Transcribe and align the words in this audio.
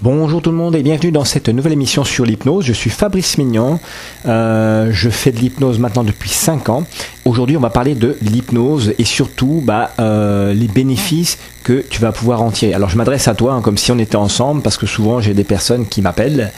Bonjour 0.00 0.40
tout 0.40 0.52
le 0.52 0.56
monde 0.56 0.76
et 0.76 0.84
bienvenue 0.84 1.10
dans 1.10 1.24
cette 1.24 1.48
nouvelle 1.48 1.72
émission 1.72 2.04
sur 2.04 2.24
l'hypnose. 2.24 2.64
Je 2.64 2.72
suis 2.72 2.88
Fabrice 2.88 3.36
Mignon. 3.36 3.80
Euh, 4.26 4.90
je 4.92 5.10
fais 5.10 5.32
de 5.32 5.38
l'hypnose 5.38 5.80
maintenant 5.80 6.04
depuis 6.04 6.30
5 6.30 6.68
ans. 6.68 6.84
Aujourd'hui, 7.24 7.56
on 7.56 7.60
va 7.60 7.70
parler 7.70 7.96
de 7.96 8.16
l'hypnose 8.22 8.94
et 8.96 9.04
surtout 9.04 9.60
bah, 9.60 9.90
euh, 9.98 10.54
les 10.54 10.68
bénéfices 10.68 11.36
que 11.64 11.84
tu 11.90 12.00
vas 12.00 12.12
pouvoir 12.12 12.42
en 12.42 12.52
tirer. 12.52 12.74
Alors, 12.74 12.90
je 12.90 12.96
m'adresse 12.96 13.26
à 13.26 13.34
toi 13.34 13.54
hein, 13.54 13.60
comme 13.60 13.76
si 13.76 13.90
on 13.90 13.98
était 13.98 14.14
ensemble 14.14 14.62
parce 14.62 14.76
que 14.76 14.86
souvent 14.86 15.20
j'ai 15.20 15.34
des 15.34 15.42
personnes 15.42 15.84
qui 15.84 16.00
m'appellent 16.00 16.52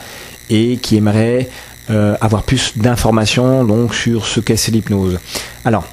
et 0.51 0.77
qui 0.77 0.97
aimeraient 0.97 1.49
euh, 1.89 2.15
avoir 2.21 2.43
plus 2.43 2.73
d'informations 2.77 3.63
donc 3.63 3.95
sur 3.95 4.27
ce 4.27 4.39
qu'est 4.39 4.67
l'hypnose. 4.67 5.17
Alors, 5.65 5.85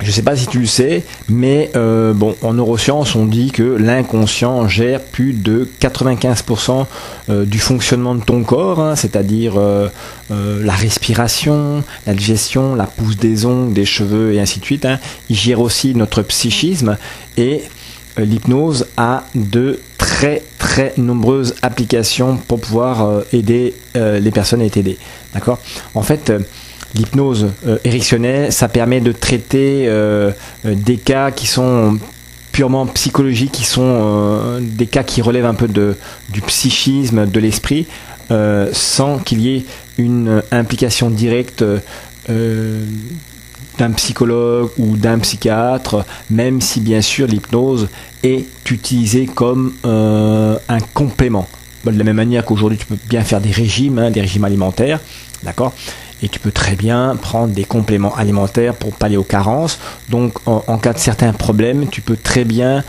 je 0.00 0.06
ne 0.08 0.12
sais 0.12 0.22
pas 0.22 0.36
si 0.36 0.46
tu 0.46 0.58
le 0.58 0.66
sais, 0.66 1.04
mais 1.28 1.70
euh, 1.74 2.12
bon, 2.12 2.36
en 2.42 2.52
neurosciences, 2.52 3.14
on 3.14 3.24
dit 3.24 3.50
que 3.50 3.62
l'inconscient 3.62 4.68
gère 4.68 5.00
plus 5.00 5.32
de 5.32 5.68
95% 5.80 6.84
euh, 7.30 7.46
du 7.46 7.58
fonctionnement 7.58 8.14
de 8.14 8.22
ton 8.22 8.42
corps, 8.42 8.78
hein, 8.78 8.94
c'est-à-dire 8.94 9.54
euh, 9.56 9.88
la 10.28 10.74
respiration, 10.74 11.82
la 12.06 12.12
digestion, 12.12 12.74
la 12.74 12.84
pousse 12.84 13.16
des 13.16 13.46
ongles, 13.46 13.72
des 13.72 13.86
cheveux 13.86 14.34
et 14.34 14.40
ainsi 14.40 14.60
de 14.60 14.66
suite. 14.66 14.84
Hein. 14.84 14.98
Il 15.30 15.36
gère 15.36 15.60
aussi 15.60 15.94
notre 15.94 16.20
psychisme 16.22 16.98
et 17.38 17.62
l'hypnose 18.18 18.86
a 18.98 19.24
de 19.34 19.80
très 19.96 20.42
très 20.58 20.92
nombreuses 20.98 21.54
applications 21.62 22.36
pour 22.36 22.60
pouvoir 22.60 23.22
aider 23.32 23.74
les 23.94 24.30
personnes 24.30 24.62
à 24.62 24.64
être 24.64 24.78
aidées. 24.78 24.98
D'accord? 25.34 25.58
En 25.94 26.02
fait, 26.02 26.32
l'hypnose 26.96 27.48
euh, 27.66 28.50
ça 28.50 28.68
permet 28.68 29.00
de 29.00 29.12
traiter 29.12 29.86
euh, 29.86 30.30
euh, 30.64 30.74
des 30.74 30.96
cas 30.96 31.30
qui 31.30 31.46
sont 31.46 31.98
purement 32.52 32.86
psychologiques, 32.86 33.52
qui 33.52 33.64
sont 33.64 33.82
euh, 33.84 34.60
des 34.60 34.86
cas 34.86 35.02
qui 35.02 35.20
relèvent 35.22 35.46
un 35.46 35.54
peu 35.54 35.68
du 35.68 36.40
psychisme, 36.42 37.26
de 37.26 37.40
l'esprit, 37.40 37.86
sans 38.72 39.18
qu'il 39.18 39.40
y 39.40 39.56
ait 39.56 39.64
une 39.98 40.42
implication 40.50 41.10
directe 41.10 41.62
d'un 43.78 43.92
psychologue 43.92 44.70
ou 44.78 44.96
d'un 44.96 45.18
psychiatre, 45.18 46.04
même 46.30 46.60
si 46.60 46.80
bien 46.80 47.02
sûr 47.02 47.26
l'hypnose 47.28 47.88
est 48.24 48.46
utilisée 48.70 49.26
comme 49.26 49.74
un 49.84 50.80
complément. 50.94 51.46
De 51.84 51.96
la 51.96 52.04
même 52.04 52.16
manière 52.16 52.44
qu'aujourd'hui 52.44 52.78
tu 52.78 52.86
peux 52.86 52.98
bien 53.08 53.22
faire 53.22 53.40
des 53.40 53.52
régimes, 53.52 53.98
hein, 53.98 54.10
des 54.10 54.22
régimes 54.22 54.44
alimentaires, 54.44 54.98
d'accord? 55.44 55.72
Et 56.22 56.28
tu 56.28 56.38
peux 56.38 56.50
très 56.50 56.76
bien 56.76 57.16
prendre 57.16 57.52
des 57.52 57.64
compléments 57.64 58.14
alimentaires 58.14 58.74
pour 58.74 58.92
pallier 58.92 59.16
aux 59.16 59.24
carences. 59.24 59.78
Donc 60.08 60.34
en, 60.46 60.78
cas 60.78 60.92
de 60.92 60.98
certains 60.98 61.32
problèmes, 61.32 61.88
tu 61.88 62.00
peux 62.00 62.16
très 62.16 62.44
bien 62.44 62.84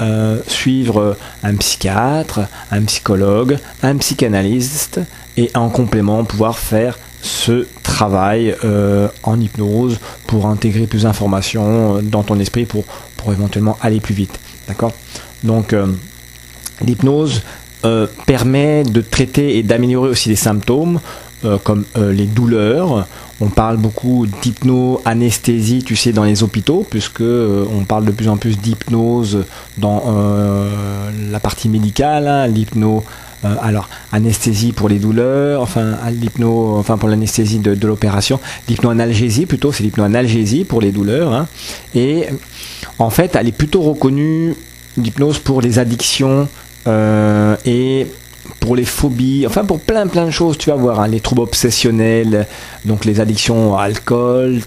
euh, 0.00 0.38
suivre 0.46 1.16
un 1.42 1.56
psychiatre, 1.56 2.40
un 2.70 2.82
psychologue, 2.84 3.58
un 3.82 3.96
psychanalyste 3.98 5.00
et 5.36 5.50
en 5.54 5.68
complément 5.68 6.24
pouvoir 6.24 6.58
faire 6.58 6.98
ce 7.20 7.66
travail 7.82 8.56
euh, 8.64 9.08
en 9.24 9.38
hypnose 9.38 9.98
pour 10.26 10.46
intégrer 10.46 10.86
plus 10.86 11.02
d'informations 11.02 11.98
euh, 11.98 12.00
dans 12.00 12.22
ton 12.22 12.40
esprit 12.40 12.64
pour, 12.64 12.84
pour 13.18 13.32
éventuellement 13.32 13.76
aller 13.82 14.00
plus 14.00 14.14
vite. 14.14 14.40
D'accord? 14.68 14.92
Donc 15.42 15.74
l'hypnose 16.82 17.42
permet 18.26 18.84
de 18.84 19.00
traiter 19.00 19.56
et 19.56 19.62
d'améliorer 19.62 20.10
aussi 20.10 20.28
les 20.28 20.36
symptômes. 20.36 21.00
Euh, 21.42 21.56
comme 21.56 21.84
euh, 21.96 22.12
les 22.12 22.26
douleurs. 22.26 23.08
On 23.40 23.48
parle 23.48 23.78
beaucoup 23.78 24.26
d'hypno-anesthésie, 24.42 25.82
tu 25.82 25.96
sais, 25.96 26.12
dans 26.12 26.24
les 26.24 26.42
hôpitaux, 26.42 26.86
puisque 26.88 27.22
euh, 27.22 27.64
on 27.74 27.84
parle 27.84 28.04
de 28.04 28.10
plus 28.10 28.28
en 28.28 28.36
plus 28.36 28.58
d'hypnose 28.58 29.44
dans 29.78 30.02
la 31.30 31.40
partie 31.40 31.70
médicale, 31.70 32.28
hein, 32.28 32.46
l'hypno. 32.46 33.04
alors, 33.62 33.88
anesthésie 34.12 34.72
pour 34.72 34.90
les 34.90 34.98
douleurs, 34.98 35.62
enfin, 35.62 35.96
l'hypno, 36.10 36.76
enfin 36.76 36.98
pour 36.98 37.08
l'anesthésie 37.08 37.58
de, 37.58 37.86
l'opération, 37.86 38.38
l'hypno-analgésie 38.68 39.46
plutôt, 39.46 39.72
c'est 39.72 39.82
l'hypno-analgésie 39.82 40.64
pour 40.64 40.82
les 40.82 40.92
douleurs. 40.92 41.32
Hein. 41.32 41.46
et 41.94 42.26
en 42.98 43.08
fait, 43.08 43.34
elle 43.34 43.48
est 43.48 43.56
plutôt 43.56 43.80
reconnue, 43.80 44.56
l'hypnose, 44.98 45.38
pour 45.38 45.62
les 45.62 45.78
addictions 45.78 46.48
et 46.86 48.06
pour 48.58 48.76
les 48.76 48.84
phobies, 48.84 49.46
enfin 49.46 49.64
pour 49.64 49.80
plein 49.80 50.06
plein 50.06 50.26
de 50.26 50.30
choses, 50.30 50.58
tu 50.58 50.70
vas 50.70 50.76
voir, 50.76 51.00
hein, 51.00 51.08
les 51.08 51.20
troubles 51.20 51.42
obsessionnels, 51.42 52.46
donc 52.84 53.04
les 53.04 53.20
addictions 53.20 53.76
à 53.76 53.84
alcool, 53.84 54.60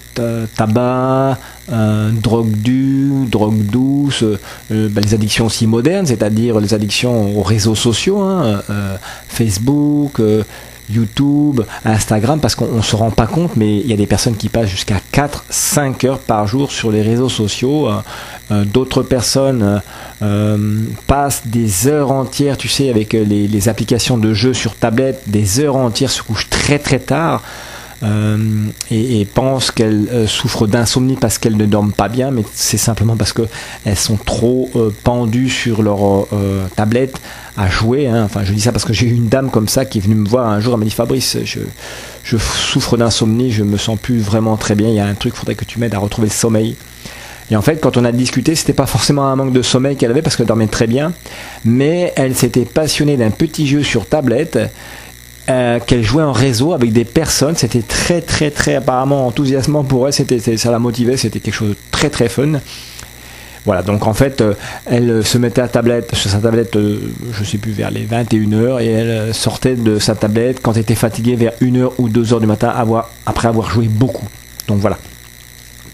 tabac, 0.55 1.37
euh, 1.71 2.11
drogue 2.11 2.51
dure, 2.51 3.25
drogue 3.29 3.65
douce, 3.65 4.23
euh, 4.23 4.89
ben, 4.89 5.01
les 5.03 5.13
addictions 5.13 5.45
aussi 5.45 5.65
modernes, 5.65 6.05
c'est-à-dire 6.05 6.59
les 6.59 6.73
addictions 6.73 7.37
aux 7.37 7.43
réseaux 7.43 7.75
sociaux, 7.75 8.19
hein, 8.19 8.61
euh, 8.69 8.95
Facebook, 9.27 10.21
YouTube, 10.89 11.61
Instagram, 11.85 12.39
parce 12.39 12.55
qu'on 12.55 12.77
ne 12.77 12.81
se 12.81 12.95
rend 12.95 13.11
pas 13.11 13.27
compte, 13.27 13.55
mais 13.55 13.77
il 13.79 13.87
y 13.87 13.93
a 13.93 13.97
des 13.97 14.07
personnes 14.07 14.35
qui 14.35 14.49
passent 14.49 14.69
jusqu'à 14.69 14.99
4-5 15.13 16.07
heures 16.07 16.19
par 16.19 16.47
jour 16.47 16.71
sur 16.71 16.91
les 16.91 17.01
réseaux 17.01 17.29
sociaux. 17.29 17.89
Euh, 17.89 18.01
euh, 18.51 18.65
d'autres 18.65 19.03
personnes 19.03 19.81
euh, 20.21 20.79
passent 21.07 21.43
des 21.45 21.87
heures 21.87 22.11
entières, 22.11 22.57
tu 22.57 22.67
sais, 22.67 22.89
avec 22.89 23.13
les, 23.13 23.47
les 23.47 23.69
applications 23.69 24.17
de 24.17 24.33
jeux 24.33 24.53
sur 24.53 24.75
tablette, 24.75 25.23
des 25.27 25.59
heures 25.59 25.77
entières, 25.77 26.11
se 26.11 26.21
couchent 26.21 26.49
très 26.49 26.79
très 26.79 26.99
tard. 26.99 27.41
Euh, 28.03 28.67
et, 28.91 29.25
pensent 29.25 29.71
qu'elles 29.71 30.07
euh, 30.11 30.27
souffrent 30.27 30.67
d'insomnie 30.67 31.15
parce 31.15 31.37
qu'elles 31.37 31.55
ne 31.55 31.65
dorment 31.65 31.93
pas 31.93 32.09
bien, 32.09 32.31
mais 32.31 32.43
c'est 32.53 32.77
simplement 32.77 33.15
parce 33.15 33.31
qu'elles 33.31 33.95
sont 33.95 34.17
trop 34.17 34.69
euh, 34.75 34.89
pendues 35.03 35.49
sur 35.49 35.81
leur 35.81 36.27
tablette 36.75 37.19
à 37.55 37.69
jouer. 37.69 38.07
Hein. 38.07 38.23
Enfin, 38.25 38.43
je 38.43 38.51
dis 38.51 38.61
ça 38.61 38.71
parce 38.71 38.85
que 38.85 38.93
j'ai 38.93 39.07
eu 39.07 39.13
une 39.13 39.29
dame 39.29 39.49
comme 39.49 39.67
ça 39.67 39.85
qui 39.85 39.99
est 39.99 40.01
venue 40.01 40.15
me 40.15 40.27
voir 40.27 40.47
un 40.47 40.59
jour, 40.59 40.73
elle 40.73 40.79
m'a 40.79 40.85
dit 40.85 40.91
Fabrice, 40.91 41.37
je, 41.45 41.59
je 42.23 42.37
souffre 42.37 42.97
d'insomnie, 42.97 43.51
je 43.51 43.63
me 43.63 43.77
sens 43.77 43.97
plus 43.97 44.19
vraiment 44.19 44.57
très 44.57 44.75
bien, 44.75 44.89
il 44.89 44.95
y 44.95 44.99
a 44.99 45.05
un 45.05 45.15
truc, 45.15 45.35
faudrait 45.35 45.55
que 45.55 45.65
tu 45.65 45.79
m'aides 45.79 45.95
à 45.95 45.99
retrouver 45.99 46.27
le 46.27 46.33
sommeil. 46.33 46.75
Et 47.51 47.55
en 47.55 47.61
fait, 47.61 47.81
quand 47.81 47.97
on 47.97 48.05
a 48.05 48.11
discuté, 48.11 48.55
c'était 48.55 48.73
pas 48.73 48.85
forcément 48.85 49.27
un 49.27 49.35
manque 49.35 49.53
de 49.53 49.61
sommeil 49.61 49.95
qu'elle 49.95 50.11
avait 50.11 50.21
parce 50.21 50.35
qu'elle 50.35 50.47
dormait 50.47 50.67
très 50.67 50.87
bien, 50.87 51.13
mais 51.65 52.13
elle 52.15 52.35
s'était 52.35 52.65
passionnée 52.65 53.17
d'un 53.17 53.31
petit 53.31 53.67
jeu 53.67 53.83
sur 53.83 54.07
tablette 54.07 54.57
euh, 55.49 55.79
qu'elle 55.79 56.03
jouait 56.03 56.23
en 56.23 56.31
réseau 56.31 56.71
avec 56.71 56.93
des 56.93 57.03
personnes. 57.03 57.55
C'était 57.57 57.81
très, 57.81 58.21
très, 58.21 58.49
très 58.49 58.75
apparemment 58.75 59.27
enthousiasmant 59.27 59.83
pour 59.83 60.07
elle. 60.07 60.13
C'était, 60.13 60.39
ça 60.39 60.71
la 60.71 60.79
motivait. 60.79 61.17
C'était 61.17 61.41
quelque 61.41 61.53
chose 61.53 61.69
de 61.71 61.77
très, 61.91 62.09
très 62.09 62.29
fun. 62.29 62.61
Voilà, 63.65 63.81
donc 63.81 64.07
en 64.07 64.13
fait, 64.13 64.39
euh, 64.39 64.53
elle 64.85 65.25
se 65.25 65.37
mettait 65.37 65.61
à 65.61 65.67
tablette, 65.67 66.15
sur 66.15 66.29
sa 66.29 66.39
tablette, 66.39 66.75
euh, 66.77 67.13
je 67.33 67.43
sais 67.43 67.57
plus, 67.57 67.71
vers 67.71 67.91
les 67.91 68.05
21h, 68.05 68.81
et 68.81 68.87
elle 68.87 69.33
sortait 69.33 69.75
de 69.75 69.99
sa 69.99 70.15
tablette 70.15 70.61
quand 70.61 70.73
elle 70.73 70.81
était 70.81 70.95
fatiguée 70.95 71.35
vers 71.35 71.53
1h 71.61 71.91
ou 71.97 72.09
2h 72.09 72.39
du 72.39 72.45
matin, 72.45 72.69
avoir, 72.69 73.09
après 73.25 73.49
avoir 73.49 73.69
joué 73.69 73.87
beaucoup. 73.87 74.27
Donc 74.67 74.79
voilà. 74.79 74.97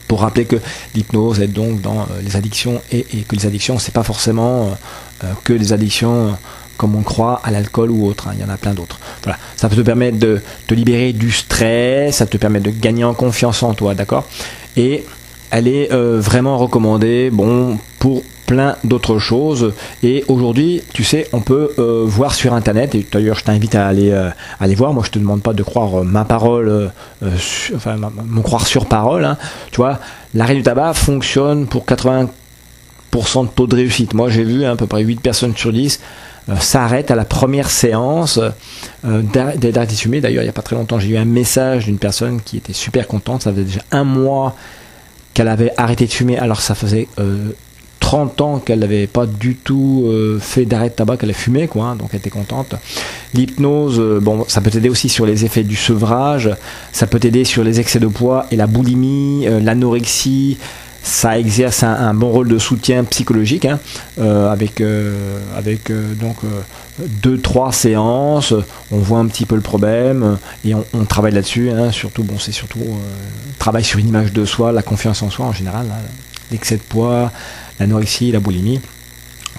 Pour 0.07 0.21
rappeler 0.21 0.45
que 0.45 0.57
l'hypnose 0.95 1.39
est 1.41 1.47
donc 1.47 1.81
dans 1.81 2.07
les 2.23 2.35
addictions 2.35 2.81
et, 2.91 3.05
et, 3.13 3.21
que 3.21 3.35
les 3.35 3.45
addictions, 3.45 3.77
c'est 3.77 3.93
pas 3.93 4.01
forcément 4.01 4.75
que 5.43 5.53
les 5.53 5.71
addictions 5.71 6.35
comme 6.79 6.95
on 6.95 7.03
croit 7.03 7.41
à 7.43 7.51
l'alcool 7.51 7.91
ou 7.91 8.07
autre. 8.07 8.29
Hein. 8.29 8.31
Il 8.35 8.41
y 8.41 8.43
en 8.45 8.49
a 8.49 8.55
plein 8.55 8.73
d'autres. 8.73 8.99
Voilà. 9.23 9.37
Ça 9.57 9.67
peut 9.67 9.75
te 9.75 9.81
permettre 9.81 10.17
de 10.17 10.41
te 10.65 10.73
libérer 10.73 11.11
du 11.11 11.29
stress, 11.29 12.15
ça 12.15 12.25
te 12.25 12.37
permet 12.37 12.61
de 12.61 12.71
gagner 12.71 13.03
en 13.03 13.13
confiance 13.13 13.61
en 13.63 13.73
toi, 13.73 13.93
d'accord? 13.95 14.25
Et 14.77 15.03
elle 15.51 15.67
est 15.67 15.91
euh, 15.91 16.21
vraiment 16.21 16.57
recommandée, 16.57 17.31
bon, 17.31 17.77
pour 17.99 18.23
plein 18.45 18.77
d'autres 18.85 19.19
choses. 19.19 19.73
Et 20.03 20.23
aujourd'hui, 20.29 20.81
tu 20.93 21.03
sais, 21.03 21.27
on 21.33 21.41
peut 21.41 21.71
euh, 21.79 22.05
voir 22.07 22.33
sur 22.33 22.53
Internet, 22.53 22.95
et 22.95 23.05
d'ailleurs 23.11 23.35
je 23.35 23.43
t'invite 23.43 23.75
à 23.75 23.85
aller, 23.85 24.11
euh, 24.11 24.29
voir, 24.77 24.93
moi 24.93 25.03
je 25.05 25.11
te 25.11 25.19
demande 25.19 25.41
pas 25.41 25.53
de 25.53 25.63
croire 25.63 26.05
ma 26.05 26.23
parole, 26.23 26.91
enfin 27.75 27.97
croire 28.41 28.65
sur 28.65 28.85
parole, 28.85 29.25
hein. 29.25 29.37
tu 29.71 29.77
vois, 29.77 29.99
l'arrêt 30.33 30.55
du 30.55 30.63
tabac 30.63 30.93
fonctionne 30.93 31.67
pour 31.67 31.83
80% 31.85 32.29
de 33.43 33.47
taux 33.49 33.67
de 33.67 33.75
réussite. 33.75 34.13
Moi 34.13 34.29
j'ai 34.29 34.45
vu 34.45 34.63
à 34.63 34.77
peu 34.77 34.87
près 34.87 35.03
8 35.03 35.19
personnes 35.19 35.55
sur 35.57 35.73
10 35.73 35.99
euh, 35.99 36.03
s'arrête 36.59 37.11
à 37.11 37.15
la 37.15 37.25
première 37.25 37.69
séance 37.69 38.39
euh, 39.05 39.21
d'arrêter 39.21 39.71
de 39.71 39.99
fumer. 39.99 40.21
D'ailleurs, 40.21 40.43
il 40.43 40.45
n'y 40.45 40.49
a 40.49 40.53
pas 40.53 40.61
très 40.61 40.75
longtemps, 40.75 40.99
j'ai 40.99 41.09
eu 41.09 41.17
un 41.17 41.25
message 41.25 41.85
d'une 41.85 41.99
personne 41.99 42.41
qui 42.41 42.57
était 42.57 42.73
super 42.73 43.07
contente. 43.07 43.43
Ça 43.43 43.51
faisait 43.51 43.63
déjà 43.63 43.81
un 43.91 44.03
mois 44.03 44.55
qu'elle 45.33 45.47
avait 45.47 45.71
arrêté 45.77 46.05
de 46.05 46.11
fumer. 46.11 46.37
Alors, 46.37 46.61
ça 46.61 46.75
faisait 46.75 47.07
30 47.99 48.41
euh, 48.41 48.43
ans 48.43 48.59
qu'elle 48.59 48.79
n'avait 48.79 49.07
pas 49.07 49.25
du 49.25 49.55
tout 49.55 50.11
fait 50.39 50.65
d'arrêt 50.65 50.89
de 50.89 50.93
tabac, 50.95 51.17
qu'elle 51.17 51.29
a 51.29 51.33
fumé, 51.33 51.67
quoi, 51.67 51.85
hein, 51.85 51.95
donc 51.95 52.09
elle 52.13 52.19
était 52.19 52.29
contente. 52.29 52.75
L'hypnose, 53.33 53.99
bon, 54.21 54.45
ça 54.47 54.61
peut 54.61 54.71
t'aider 54.71 54.89
aussi 54.89 55.09
sur 55.09 55.25
les 55.25 55.45
effets 55.45 55.63
du 55.63 55.75
sevrage, 55.75 56.49
ça 56.91 57.05
peut 57.05 57.19
t'aider 57.19 57.43
sur 57.43 57.63
les 57.63 57.79
excès 57.79 57.99
de 57.99 58.07
poids 58.07 58.47
et 58.51 58.55
la 58.55 58.65
boulimie, 58.65 59.45
l'anorexie, 59.61 60.57
ça 61.03 61.39
exerce 61.39 61.83
un, 61.83 62.13
bon 62.13 62.29
rôle 62.29 62.47
de 62.47 62.57
soutien 62.57 63.03
psychologique 63.03 63.65
hein, 63.65 63.79
euh, 64.19 64.51
avec, 64.51 64.81
euh, 64.81 65.39
avec 65.55 65.89
euh, 65.89 66.13
donc 66.13 66.37
deux 66.99 67.39
trois 67.39 67.71
séances. 67.71 68.53
On 68.91 68.97
voit 68.97 69.19
un 69.19 69.27
petit 69.27 69.45
peu 69.45 69.55
le 69.55 69.61
problème 69.61 70.37
et 70.65 70.73
on, 70.75 71.05
travaille 71.05 71.33
là-dessus 71.33 71.71
hein, 71.71 71.91
surtout 71.91 72.23
bon 72.23 72.37
c'est 72.37 72.51
surtout 72.51 72.79
travail 73.57 73.83
sur 73.83 73.99
une 73.99 74.09
image 74.09 74.31
de 74.31 74.45
soi 74.45 74.71
la 74.71 74.83
confiance 74.83 75.23
en 75.23 75.29
soi 75.29 75.45
en 75.45 75.53
général 75.53 75.87
l'excès 76.51 76.75
de 76.75 76.81
poids 76.81 77.31
l'anorexie 77.79 78.31
la 78.31 78.39
boulimie. 78.39 78.79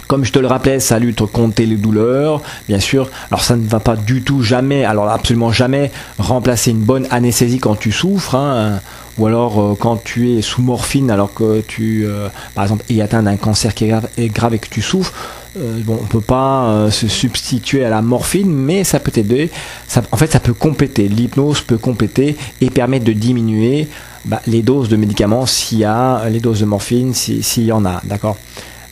Comme 0.06 0.24
je 0.24 0.32
te 0.32 0.40
le 0.40 0.48
rappelais, 0.48 0.80
ça 0.80 0.98
lutte 0.98 1.24
contre 1.26 1.62
les 1.62 1.76
douleurs, 1.76 2.42
bien 2.66 2.80
sûr. 2.80 3.08
Alors 3.30 3.44
ça 3.44 3.54
ne 3.54 3.64
va 3.68 3.78
pas 3.78 3.94
du 3.94 4.22
tout 4.22 4.42
jamais, 4.42 4.84
alors 4.84 5.08
absolument 5.08 5.52
jamais, 5.52 5.92
remplacer 6.18 6.72
une 6.72 6.80
bonne 6.80 7.06
anesthésie 7.10 7.58
quand 7.58 7.76
tu 7.76 7.92
souffres, 7.92 8.34
hein, 8.34 8.80
ou 9.18 9.26
alors 9.26 9.60
euh, 9.60 9.74
quand 9.78 10.02
tu 10.02 10.32
es 10.32 10.42
sous 10.42 10.62
morphine 10.62 11.10
alors 11.10 11.32
que 11.34 11.60
tu, 11.60 12.04
euh, 12.06 12.28
par 12.54 12.64
exemple, 12.64 12.84
es 12.88 13.00
atteint 13.00 13.22
d'un 13.22 13.36
cancer 13.36 13.74
qui 13.74 13.84
est 13.84 13.88
grave, 14.28 14.54
et 14.54 14.58
que 14.58 14.68
tu 14.68 14.82
souffres. 14.82 15.12
Euh, 15.58 15.80
bon, 15.84 15.98
on 16.00 16.06
peut 16.06 16.20
pas 16.20 16.88
se 16.90 17.08
substituer 17.08 17.84
à 17.84 17.90
la 17.90 18.02
morphine, 18.02 18.52
mais 18.52 18.84
ça 18.84 19.00
peut 19.00 19.12
aider. 19.16 19.50
Ça, 19.88 20.02
en 20.12 20.16
fait, 20.16 20.30
ça 20.30 20.40
peut 20.40 20.54
compléter. 20.54 21.08
L'hypnose 21.08 21.60
peut 21.62 21.78
compléter 21.78 22.36
et 22.60 22.70
permettre 22.70 23.04
de 23.04 23.12
diminuer 23.12 23.88
bah, 24.24 24.40
les 24.46 24.62
doses 24.62 24.88
de 24.88 24.96
médicaments 24.96 25.46
s'il 25.46 25.78
y 25.78 25.84
a 25.84 26.28
les 26.28 26.40
doses 26.40 26.60
de 26.60 26.66
morphine, 26.66 27.14
s'il 27.14 27.64
y 27.64 27.72
en 27.72 27.84
a, 27.84 28.00
d'accord? 28.04 28.36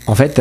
En 0.06 0.14
fait 0.14 0.40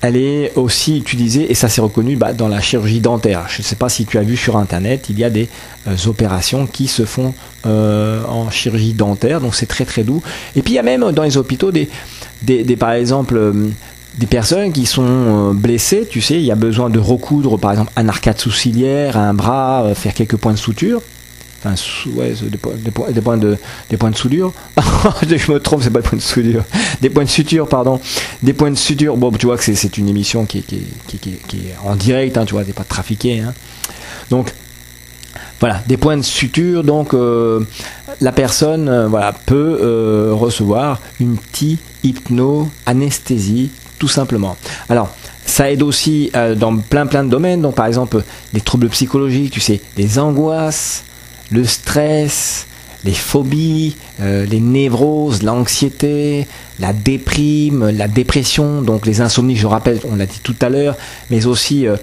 elle 0.00 0.16
est 0.16 0.52
aussi 0.56 0.98
utilisée, 0.98 1.50
et 1.50 1.54
ça 1.54 1.68
c'est 1.68 1.80
reconnu, 1.80 2.16
bah, 2.16 2.32
dans 2.32 2.48
la 2.48 2.60
chirurgie 2.60 3.00
dentaire. 3.00 3.46
Je 3.48 3.58
ne 3.58 3.64
sais 3.64 3.76
pas 3.76 3.88
si 3.88 4.06
tu 4.06 4.18
as 4.18 4.22
vu 4.22 4.36
sur 4.36 4.56
Internet, 4.56 5.06
il 5.10 5.18
y 5.18 5.24
a 5.24 5.30
des 5.30 5.48
euh, 5.88 5.96
opérations 6.06 6.66
qui 6.66 6.86
se 6.86 7.04
font 7.04 7.34
euh, 7.66 8.22
en 8.24 8.50
chirurgie 8.50 8.92
dentaire, 8.92 9.40
donc 9.40 9.54
c'est 9.54 9.66
très 9.66 9.84
très 9.84 10.04
doux. 10.04 10.22
Et 10.54 10.62
puis 10.62 10.74
il 10.74 10.76
y 10.76 10.78
a 10.78 10.84
même 10.84 11.10
dans 11.12 11.22
les 11.22 11.36
hôpitaux 11.36 11.72
des, 11.72 11.88
par 12.76 12.92
exemple, 12.92 13.36
euh, 13.36 13.68
des 14.18 14.26
personnes 14.26 14.72
qui 14.72 14.86
sont 14.86 15.52
blessées, 15.54 16.06
tu 16.08 16.20
sais, 16.20 16.34
il 16.34 16.44
y 16.44 16.52
a 16.52 16.56
besoin 16.56 16.90
de 16.90 16.98
recoudre 16.98 17.58
par 17.58 17.72
exemple 17.72 17.92
un 17.96 18.08
arcade 18.08 18.38
sourcilière, 18.38 19.16
un 19.16 19.34
bras, 19.34 19.92
faire 19.94 20.14
quelques 20.14 20.36
points 20.36 20.52
de 20.52 20.58
suture 20.58 21.02
des, 21.64 22.58
points, 22.58 22.72
des, 23.10 23.20
points 23.20 23.36
de 23.36 23.56
des 23.90 23.96
points 23.96 24.10
de 24.10 24.16
soudure. 24.16 24.52
Je 25.22 25.52
me 25.52 25.58
trompe 25.58 25.82
c'est 25.82 25.90
pas 25.90 26.00
des 26.00 26.08
points 26.08 26.18
de 26.18 26.22
soudure. 26.22 26.64
Des 27.00 27.10
points 27.10 27.24
de 27.24 27.28
suture 27.28 27.68
pardon. 27.68 28.00
Des 28.42 28.52
points 28.52 28.70
de 28.70 28.76
suture 28.76 29.16
bon 29.16 29.30
tu 29.32 29.46
vois 29.46 29.56
que 29.56 29.64
c'est 29.64 29.98
une 29.98 30.08
émission 30.08 30.44
qui 30.46 30.58
est, 30.58 30.62
qui, 30.62 31.18
qui, 31.18 31.18
qui, 31.48 31.56
est 31.56 31.76
en 31.84 31.96
direct 31.96 32.36
hein, 32.36 32.44
tu 32.44 32.54
vois 32.54 32.64
t'es 32.64 32.72
pas 32.72 32.84
trafiqué 32.84 33.40
hein. 33.40 33.54
donc 34.30 34.52
voilà 35.60 35.82
des 35.86 35.96
points 35.96 36.16
de 36.16 36.22
suture 36.22 36.84
donc 36.84 37.14
euh, 37.14 37.60
la 38.20 38.32
personne 38.32 38.88
euh, 38.88 39.08
voilà 39.08 39.32
peut 39.32 39.78
euh, 39.80 40.30
recevoir 40.32 41.00
une 41.20 41.36
petite 41.36 41.80
hypno 42.04 42.68
anesthésie 42.86 43.70
tout 43.98 44.08
simplement. 44.08 44.56
Alors 44.88 45.08
ça 45.44 45.72
aide 45.72 45.82
aussi 45.82 46.30
dans 46.56 46.76
plein 46.76 47.06
plein 47.06 47.24
de 47.24 47.30
domaines. 47.30 47.62
Donc 47.62 47.74
par 47.74 47.86
exemple 47.86 48.22
les 48.52 48.60
troubles 48.60 48.88
psychologiques 48.90 49.50
tu 49.50 49.60
sais 49.60 49.80
les 49.96 50.20
angoisses 50.20 51.02
le 51.50 51.64
stress, 51.64 52.66
les 53.04 53.12
phobies, 53.12 53.96
euh, 54.20 54.44
les 54.46 54.60
névroses, 54.60 55.42
l'anxiété, 55.42 56.46
la 56.80 56.92
déprime, 56.92 57.90
la 57.90 58.08
dépression, 58.08 58.82
donc 58.82 59.06
les 59.06 59.20
insomnies, 59.20 59.56
je 59.56 59.66
rappelle, 59.66 60.00
on 60.10 60.16
l'a 60.16 60.26
dit 60.26 60.40
tout 60.42 60.56
à 60.60 60.68
l'heure, 60.68 60.96
mais 61.30 61.46
aussi 61.46 61.86
euh, 61.86 61.96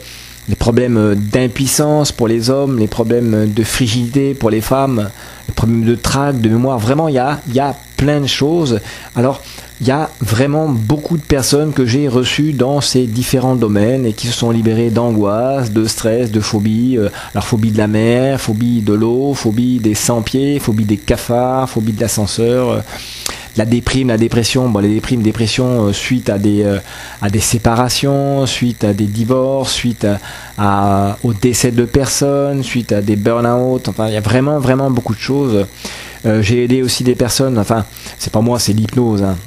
les 0.47 0.56
problèmes 0.56 1.15
d'impuissance 1.15 2.12
pour 2.12 2.27
les 2.27 2.50
hommes, 2.50 2.80
les 2.80 2.88
problèmes 2.88 3.51
de 3.51 3.63
frigidité 3.63 4.33
pour 4.33 4.50
les 4.50 4.62
femmes, 4.62 5.09
les 5.47 5.53
problèmes 5.53 5.83
de 5.83 5.95
trac, 5.95 6.39
de 6.39 6.50
mémoire. 6.50 6.80
Vraiment, 6.80 7.07
il 7.07 7.15
y 7.15 7.19
a, 7.19 7.39
y 7.51 7.59
a 7.59 7.75
plein 7.97 8.21
de 8.21 8.27
choses. 8.27 8.80
Alors, 9.15 9.42
il 9.81 9.88
y 9.88 9.92
a 9.92 10.10
vraiment 10.22 10.69
beaucoup 10.69 11.18
de 11.18 11.24
personnes 11.24 11.74
que 11.74 11.86
j'ai 11.86 12.07
reçues 12.07 12.54
dans 12.54 12.80
ces 12.80 13.07
différents 13.07 13.56
domaines 13.56 14.06
et 14.06 14.13
qui 14.13 14.27
se 14.27 14.33
sont 14.33 14.50
libérées 14.50 14.89
d'angoisse, 14.89 15.72
de 15.72 15.86
stress, 15.86 16.31
de 16.31 16.39
phobie. 16.39 16.98
Euh, 16.98 17.10
alors 17.33 17.44
phobie 17.45 17.72
de 17.72 17.77
la 17.77 17.88
mer, 17.88 18.39
phobie 18.39 18.81
de 18.81 18.94
l'eau, 18.94 19.33
phobie 19.33 19.80
des 19.80 19.94
sans-pieds, 19.94 20.60
phobie 20.60 20.86
des 20.86 20.95
cafards, 20.95 21.69
phobie 21.69 21.92
de 21.92 22.00
l'ascenseur. 22.00 22.69
Euh, 22.69 22.80
la 23.57 23.66
déprime, 23.66 24.10
la 24.10 24.18
dépression, 24.18 24.69
bon 24.69 24.80
les 24.80 24.94
déprimes, 24.94 25.22
dépression 25.22 25.88
euh, 25.88 25.94
suite 25.94 26.30
à 26.30 26.38
des 26.38 26.66
à 27.21 27.30
des 27.30 27.39
séparations, 27.39 28.45
suite 28.45 28.86
à 28.86 28.94
des 28.94 29.07
divorces, 29.07 29.74
suite 29.74 30.07
à, 30.57 31.18
au 31.24 31.33
décès 31.33 31.71
de 31.71 31.83
personnes, 31.83 32.63
suite 32.63 32.94
à 32.94 33.01
des 33.01 33.18
burn-out. 33.18 33.89
Enfin, 33.89 34.07
il 34.07 34.13
y 34.13 34.18
a 34.18 34.21
vraiment 34.21 34.60
vraiment 34.60 34.89
beaucoup 34.89 35.16
de 35.16 35.19
choses. 35.19 35.66
j'ai 36.42 36.63
aidé 36.63 36.81
aussi 36.81 37.04
des 37.04 37.16
personnes. 37.16 37.57
Enfin, 37.57 37.86
c'est 38.18 38.31
pas 38.31 38.42
moi, 38.42 38.60
c'est 38.60 38.74
l'hypnose. 38.74 39.24
Hein. 39.24 39.38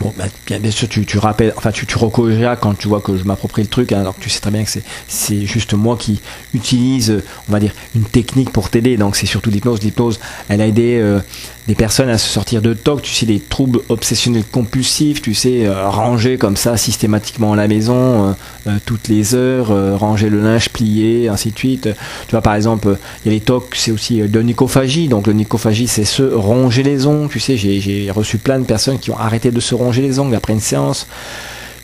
Bon, 0.00 0.14
bah, 0.16 0.24
bien, 0.46 0.70
sûr, 0.70 0.88
tu, 0.88 1.04
tu 1.04 1.18
rappelles, 1.18 1.52
enfin, 1.56 1.72
tu, 1.72 1.84
tu 1.84 1.96
quand 1.98 2.78
tu 2.78 2.88
vois 2.88 3.00
que 3.00 3.16
je 3.16 3.24
m'approprie 3.24 3.62
le 3.62 3.68
truc, 3.68 3.92
hein, 3.92 4.00
alors 4.00 4.14
tu 4.18 4.30
sais 4.30 4.40
très 4.40 4.50
bien 4.50 4.64
que 4.64 4.70
c'est 5.08 5.46
juste 5.46 5.74
moi 5.74 5.96
qui 5.96 6.20
utilise, 6.54 7.22
on 7.48 7.52
va 7.52 7.58
dire, 7.58 7.72
une 7.96 8.04
technique 8.04 8.50
pour 8.50 8.70
t'aider. 8.70 8.96
Donc, 8.96 9.16
c'est 9.16 9.26
surtout 9.26 9.50
l'hypnose. 9.50 9.82
L'hypnose, 9.82 10.20
elle 10.48 10.60
a 10.60 10.66
aidé 10.66 10.98
euh, 10.98 11.20
des 11.68 11.74
personnes 11.74 12.08
à 12.08 12.16
se 12.16 12.26
sortir 12.26 12.62
de 12.62 12.72
TOC, 12.72 13.02
tu 13.02 13.12
sais, 13.12 13.26
des 13.26 13.40
troubles 13.40 13.80
obsessionnels 13.90 14.44
compulsifs, 14.50 15.20
tu 15.20 15.34
sais, 15.34 15.66
euh, 15.66 15.86
ranger 15.90 16.38
comme 16.38 16.56
ça 16.56 16.78
systématiquement 16.78 17.52
à 17.52 17.56
la 17.56 17.68
maison, 17.68 18.34
euh, 18.66 18.72
toutes 18.86 19.08
les 19.08 19.34
heures, 19.34 19.68
ranger 19.98 20.30
le 20.30 20.40
linge 20.40 20.70
plié, 20.70 21.28
ainsi 21.28 21.50
de 21.50 21.58
suite. 21.58 21.88
Tu 22.26 22.30
vois, 22.30 22.40
par 22.40 22.54
exemple, 22.54 22.96
il 23.22 23.28
y 23.28 23.34
a 23.34 23.38
les 23.38 23.42
TOC, 23.42 23.74
c'est 23.74 23.90
aussi 23.90 24.20
de 24.20 24.40
nicophagie. 24.40 25.08
Donc, 25.08 25.26
le 25.26 25.34
nicophagie, 25.34 25.88
c'est 25.88 26.06
se 26.06 26.22
ronger 26.22 26.82
les 26.82 27.06
ongles. 27.06 27.28
Tu 27.30 27.38
sais, 27.38 27.58
j'ai 27.58 28.10
reçu 28.10 28.38
plein 28.38 28.58
de 28.58 28.64
personnes 28.64 28.98
qui 28.98 29.10
ont 29.10 29.18
arrêté 29.18 29.50
de 29.50 29.60
se 29.60 29.74
ronger 29.74 30.00
les 30.00 30.18
ongles 30.18 30.34
après 30.34 30.54
une 30.54 30.60
séance. 30.60 31.06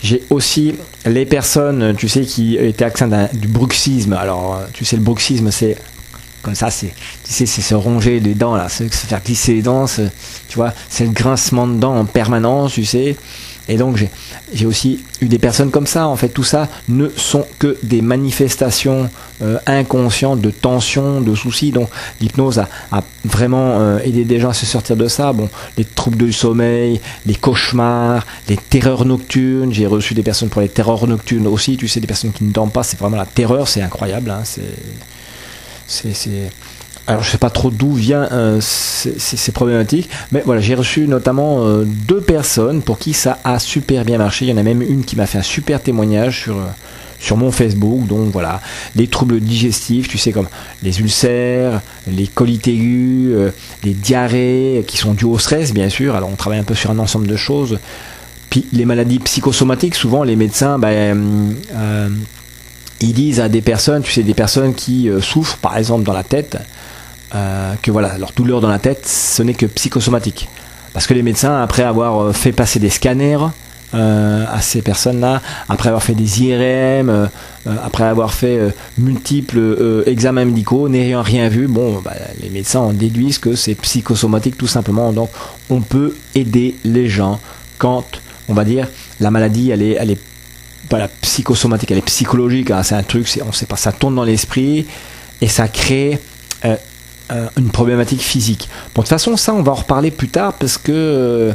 J'ai 0.03 0.23
aussi 0.31 0.75
les 1.05 1.27
personnes, 1.27 1.95
tu 1.97 2.09
sais, 2.09 2.23
qui 2.23 2.57
étaient 2.57 2.87
atteintes 2.87 3.35
du 3.37 3.49
bruxisme. 3.49 4.15
Alors, 4.15 4.61
tu 4.73 4.87
sais, 4.87 4.97
le 4.97 5.03
bruxisme, 5.03 5.51
c'est 5.51 5.77
comme 6.45 6.55
ça, 6.55 6.71
c'est, 6.71 6.95
tu 7.25 7.33
sais, 7.33 7.47
c'est 7.47 7.63
se 7.63 7.75
ronger 7.75 8.21
les 8.21 8.35
dents, 8.35 8.55
là, 8.55 8.69
se 8.69 8.85
faire 8.85 9.23
glisser 9.23 9.55
les 9.55 9.63
dents, 9.63 9.87
tu 9.87 10.57
vois, 10.57 10.73
c'est 10.89 11.05
le 11.05 11.11
grincement 11.11 11.67
de 11.67 11.75
dents 11.75 11.97
en 11.97 12.05
permanence, 12.05 12.75
tu 12.75 12.85
sais. 12.85 13.17
Et 13.69 13.77
donc 13.77 13.97
j'ai 14.53 14.67
aussi 14.67 15.05
eu 15.21 15.29
des 15.29 15.39
personnes 15.39 15.71
comme 15.71 15.87
ça. 15.87 16.07
En 16.07 16.17
fait, 16.17 16.29
tout 16.29 16.45
ça 16.45 16.69
ne 16.89 17.09
sont 17.17 17.47
que 17.59 17.79
des 17.83 18.03
manifestations 18.03 19.09
euh, 19.43 19.59
inconscientes 19.67 20.41
de 20.41 20.51
tension, 20.51 21.21
de 21.21 21.35
soucis. 21.35 21.71
Donc 21.73 21.89
l'hypnose 22.21 22.59
a, 22.59 22.69
vraiment 23.25 23.81
euh, 23.81 23.99
aidé 24.01 24.25
des 24.25 24.39
gens 24.39 24.51
à 24.51 24.55
se 24.55 24.67
sortir 24.67 24.97
de 24.97 25.09
ça. 25.09 25.33
Bon, 25.33 25.49
les 25.79 25.85
troubles 25.85 26.19
du 26.19 26.33
sommeil, 26.33 27.01
les 27.25 27.35
cauchemars, 27.35 28.27
les 28.49 28.59
terreurs 28.59 29.07
nocturnes. 29.07 29.73
J'ai 29.73 29.87
reçu 29.87 30.13
des 30.13 30.23
personnes 30.23 30.51
pour 30.51 30.61
les 30.61 30.69
terreurs 30.69 31.07
nocturnes 31.07 31.47
aussi. 31.47 31.79
Tu 31.79 31.89
sais, 31.89 32.01
des 32.01 32.07
personnes 32.07 32.33
qui 32.33 32.45
ne 32.45 32.53
dorment 32.53 32.71
pas. 32.71 32.83
C'est 32.83 32.99
vraiment 32.99 33.17
la 33.17 33.27
terreur. 33.27 33.67
C'est 33.69 33.81
incroyable. 33.81 34.31
Hein, 34.31 34.43
c'est 34.45 34.63
alors 37.07 37.23
je 37.23 37.31
sais 37.31 37.39
pas 37.39 37.51
trop 37.51 37.71
d'où 37.71 37.93
vient 37.93 38.29
euh, 38.33 38.61
ces, 38.61 39.53
problématiques, 39.53 40.09
mais 40.33 40.43
voilà, 40.45 40.61
j'ai 40.61 40.75
reçu 40.75 41.07
notamment 41.07 41.67
euh, 41.67 41.85
deux 41.85 42.21
personnes 42.21 42.81
pour 42.81 42.99
qui 42.99 43.13
ça 43.13 43.39
a 43.45 43.59
super 43.59 44.05
bien 44.05 44.17
marché. 44.17 44.47
Il 44.47 44.49
y 44.49 44.53
en 44.53 44.57
a 44.57 44.63
même 44.63 44.81
une 44.81 45.05
qui 45.05 45.15
m'a 45.15 45.27
fait 45.27 45.39
un 45.39 45.43
super 45.43 45.83
témoignage 45.83 46.43
sur 46.45 46.57
euh, 46.57 46.65
sur 47.19 47.37
mon 47.37 47.51
Facebook. 47.51 48.07
Donc 48.07 48.31
voilà, 48.33 48.63
les 48.97 49.07
troubles 49.07 49.41
digestifs, 49.41 50.09
tu 50.09 50.17
sais 50.17 50.33
comme 50.33 50.49
les 50.83 51.01
ulcères, 51.01 51.83
les 52.07 52.27
colites 52.27 52.69
aigus, 52.69 53.35
les 53.83 53.93
diarrhées 53.93 54.85
qui 54.87 54.97
sont 54.97 55.13
dues 55.13 55.27
au 55.27 55.39
stress, 55.39 55.75
bien 55.75 55.91
sûr. 55.91 56.17
Alors 56.17 56.31
on 56.31 56.37
travaille 56.37 56.59
un 56.59 56.65
peu 56.65 56.75
sur 56.75 56.91
un 56.91 56.99
ensemble 56.99 57.27
de 57.27 57.37
choses. 57.37 57.79
Puis 58.49 58.67
les 58.73 58.85
maladies 58.85 59.19
psychosomatiques, 59.19 59.95
souvent 59.95 60.23
les 60.23 60.37
médecins, 60.37 60.79
ben, 60.79 61.55
ils 63.05 63.15
disent 63.15 63.41
à 63.41 63.49
des 63.49 63.63
personnes, 63.63 64.03
tu 64.03 64.13
sais, 64.13 64.23
des 64.23 64.35
personnes 64.35 64.75
qui 64.75 65.11
souffrent, 65.21 65.59
par 65.59 65.77
exemple 65.77 66.05
dans 66.05 66.13
la 66.13 66.25
tête 66.25 66.59
euh, 67.35 67.75
que 67.83 67.91
voilà, 67.91 68.17
leur 68.17 68.31
douleur 68.33 68.61
dans 68.61 68.69
la 68.69 68.79
tête, 68.79 69.07
ce 69.09 69.43
n'est 69.43 69.55
que 69.55 69.67
psychosomatique. 69.67 70.49
Parce 70.93 71.09
que 71.09 71.15
les 71.15 71.23
médecins, 71.23 71.61
après 71.61 71.83
avoir 71.83 72.23
euh, 72.23 72.33
fait 72.33 72.53
passer 72.53 72.79
des 72.79 72.91
scanners 72.91 73.39
euh, 73.93 74.45
à 74.49 74.61
ces 74.61 74.83
personnes-là, 74.83 75.43
après 75.69 75.89
avoir 75.89 76.03
fait 76.05 76.15
des 76.15 76.45
IRM, 76.45 77.29
après 77.83 78.05
avoir 78.05 78.33
fait 78.33 78.61
multiples 78.99 80.05
examens 80.07 80.45
médicaux, 80.45 80.89
n'ayant 80.89 81.23
rien 81.23 81.49
vu, 81.49 81.67
bon, 81.67 82.01
bah, 82.05 82.13
les 82.41 82.51
médecins 82.51 82.81
en 82.81 82.93
déduisent 82.93 83.39
que 83.39 83.57
c'est 83.57 83.75
psychosomatique 83.75 84.57
tout 84.57 84.69
simplement. 84.69 85.13
Donc, 85.13 85.31
on 85.71 85.81
peut 85.81 86.15
aider 86.37 86.77
les 86.85 87.09
gens 87.09 87.41
quand, 87.79 88.21
on 88.49 88.55
va 88.55 88.65
dire, 88.65 88.87
la 89.19 89.33
maladie, 89.33 89.71
elle 89.71 89.83
est, 89.83 89.97
elle 89.99 90.13
est 90.13 90.21
pas 90.89 91.09
psychosomatique, 91.23 91.91
elle 91.91 91.99
est 91.99 92.03
psychologique. 92.03 92.71
Hein. 92.71 92.83
c'est 92.83 92.95
un 92.95 93.03
truc, 93.03 93.29
on 93.47 93.53
sait 93.53 93.67
pas, 93.67 93.77
ça 93.77 93.93
tourne 93.93 94.15
dans 94.15 94.25
l'esprit 94.25 94.87
et 95.41 95.49
ça 95.49 95.69
crée 95.69 96.21
euh, 97.33 97.47
une 97.57 97.71
problématique 97.71 98.21
physique. 98.21 98.69
Bon, 98.95 99.01
de 99.01 99.07
toute 99.07 99.09
façon, 99.09 99.35
ça, 99.39 99.55
on 99.55 99.63
va 99.63 99.73
en 99.73 99.77
reparler 99.77 100.11
plus 100.11 100.29
tard 100.29 100.53
parce 100.53 100.77
que 100.77 100.93
euh, 100.93 101.53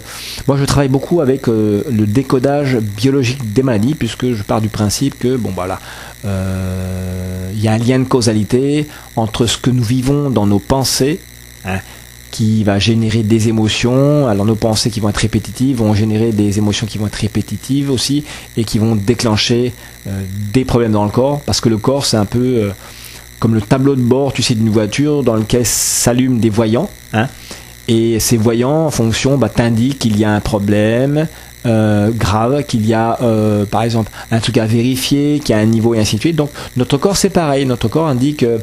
moi, 0.47 0.57
je 0.57 0.65
travaille 0.65 0.87
beaucoup 0.87 1.21
avec 1.21 1.47
euh, 1.47 1.83
le 1.91 2.07
décodage 2.07 2.77
biologique 2.79 3.53
des 3.53 3.61
maladies, 3.61 3.93
puisque 3.93 4.33
je 4.33 4.41
pars 4.41 4.61
du 4.61 4.69
principe 4.69 5.19
que, 5.19 5.37
bon, 5.37 5.51
voilà, 5.53 5.79
il 6.23 7.61
y 7.61 7.67
a 7.67 7.73
un 7.73 7.77
lien 7.77 7.99
de 7.99 8.05
causalité 8.05 8.87
entre 9.15 9.45
ce 9.45 9.59
que 9.59 9.69
nous 9.69 9.83
vivons 9.83 10.31
dans 10.31 10.47
nos 10.47 10.57
pensées, 10.57 11.19
hein, 11.65 11.77
qui 12.31 12.63
va 12.63 12.79
générer 12.79 13.23
des 13.23 13.49
émotions. 13.49 14.27
Alors, 14.27 14.45
nos 14.45 14.55
pensées 14.55 14.89
qui 14.89 14.99
vont 14.99 15.09
être 15.09 15.17
répétitives 15.17 15.77
vont 15.77 15.93
générer 15.93 16.31
des 16.31 16.57
émotions 16.57 16.87
qui 16.87 16.97
vont 16.97 17.07
être 17.07 17.15
répétitives 17.15 17.91
aussi 17.91 18.23
et 18.57 18.63
qui 18.63 18.79
vont 18.79 18.95
déclencher 18.95 19.73
des 20.53 20.65
problèmes 20.65 20.93
dans 20.93 21.03
le 21.03 21.11
corps, 21.11 21.41
parce 21.41 21.61
que 21.61 21.69
le 21.69 21.77
corps, 21.77 22.05
c'est 22.05 22.17
un 22.17 22.25
peu 22.25 22.71
comme 23.39 23.53
le 23.53 23.61
tableau 23.61 23.95
de 23.95 24.01
bord, 24.01 24.33
tu 24.33 24.41
sais, 24.41 24.55
d'une 24.55 24.69
voiture 24.69 25.23
dans 25.23 25.35
lequel 25.35 25.65
s'allument 25.65 26.39
des 26.39 26.49
voyants. 26.49 26.89
Hein, 27.13 27.27
et 27.87 28.19
ces 28.19 28.37
voyants, 28.37 28.85
en 28.85 28.91
fonction, 28.91 29.37
bah, 29.37 29.49
t'indiquent 29.49 29.99
qu'il 29.99 30.17
y 30.17 30.23
a 30.23 30.31
un 30.31 30.41
problème, 30.41 31.27
euh, 31.65 32.11
grave, 32.11 32.63
qu'il 32.63 32.85
y 32.85 32.93
a 32.93 33.17
euh, 33.21 33.65
par 33.65 33.83
exemple 33.83 34.09
un 34.31 34.39
truc 34.39 34.57
à 34.57 34.65
vérifier, 34.65 35.39
qu'il 35.39 35.53
y 35.53 35.59
a 35.59 35.61
un 35.61 35.65
niveau 35.65 35.93
et 35.93 35.99
ainsi 35.99 36.15
de 36.15 36.21
suite. 36.21 36.37
Donc 36.37 36.51
notre 36.77 36.97
corps 36.97 37.17
c'est 37.17 37.29
pareil, 37.29 37.65
notre 37.65 37.89
corps 37.89 38.07
indique 38.07 38.43
euh, 38.43 38.59